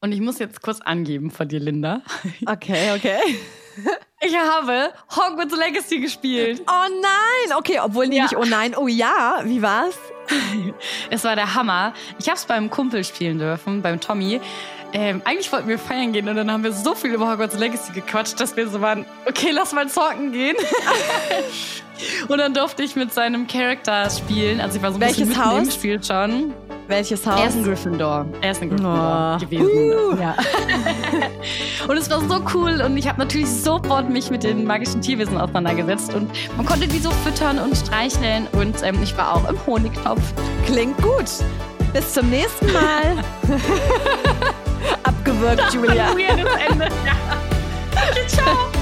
[0.00, 2.00] Und ich muss jetzt kurz angeben von dir, Linda.
[2.46, 3.18] Okay, okay.
[4.24, 6.62] Ich habe Hogwarts Legacy gespielt.
[6.68, 7.56] Oh nein!
[7.58, 8.22] Okay, obwohl ja.
[8.22, 9.40] nicht oh nein, oh ja.
[9.44, 9.98] Wie war's?
[11.10, 11.92] es war der Hammer.
[12.20, 14.40] Ich habe es beim Kumpel spielen dürfen, beim Tommy.
[14.92, 17.92] Ähm, eigentlich wollten wir feiern gehen und dann haben wir so viel über Hogwarts Legacy
[17.92, 20.56] gequatscht, dass wir so waren, okay, lass mal zocken gehen.
[22.28, 24.60] und dann durfte ich mit seinem Charakter spielen.
[24.60, 25.64] Also ich war so ein Welches bisschen Haus?
[25.64, 26.54] im Spiel schon.
[26.88, 27.40] Welches Haus?
[27.40, 28.26] Er ist ein Gryffindor.
[28.40, 29.40] Er ist ein Gryffindor oh.
[29.40, 29.66] gewesen.
[29.66, 30.16] Uh.
[30.20, 30.34] Ja.
[31.88, 35.38] und es war so cool und ich habe natürlich sofort mich mit den magischen Tierwesen
[35.38, 39.56] auseinandergesetzt und man konnte die so füttern und streicheln und ähm, ich war auch im
[39.66, 40.22] Honigtopf.
[40.66, 41.30] Klingt gut.
[41.92, 43.22] Bis zum nächsten Mal.
[45.02, 46.08] Abgewürgt, Julia.
[46.16, 46.88] Weirdes Ende.
[47.04, 47.12] Ja.
[47.92, 48.81] Okay, ciao.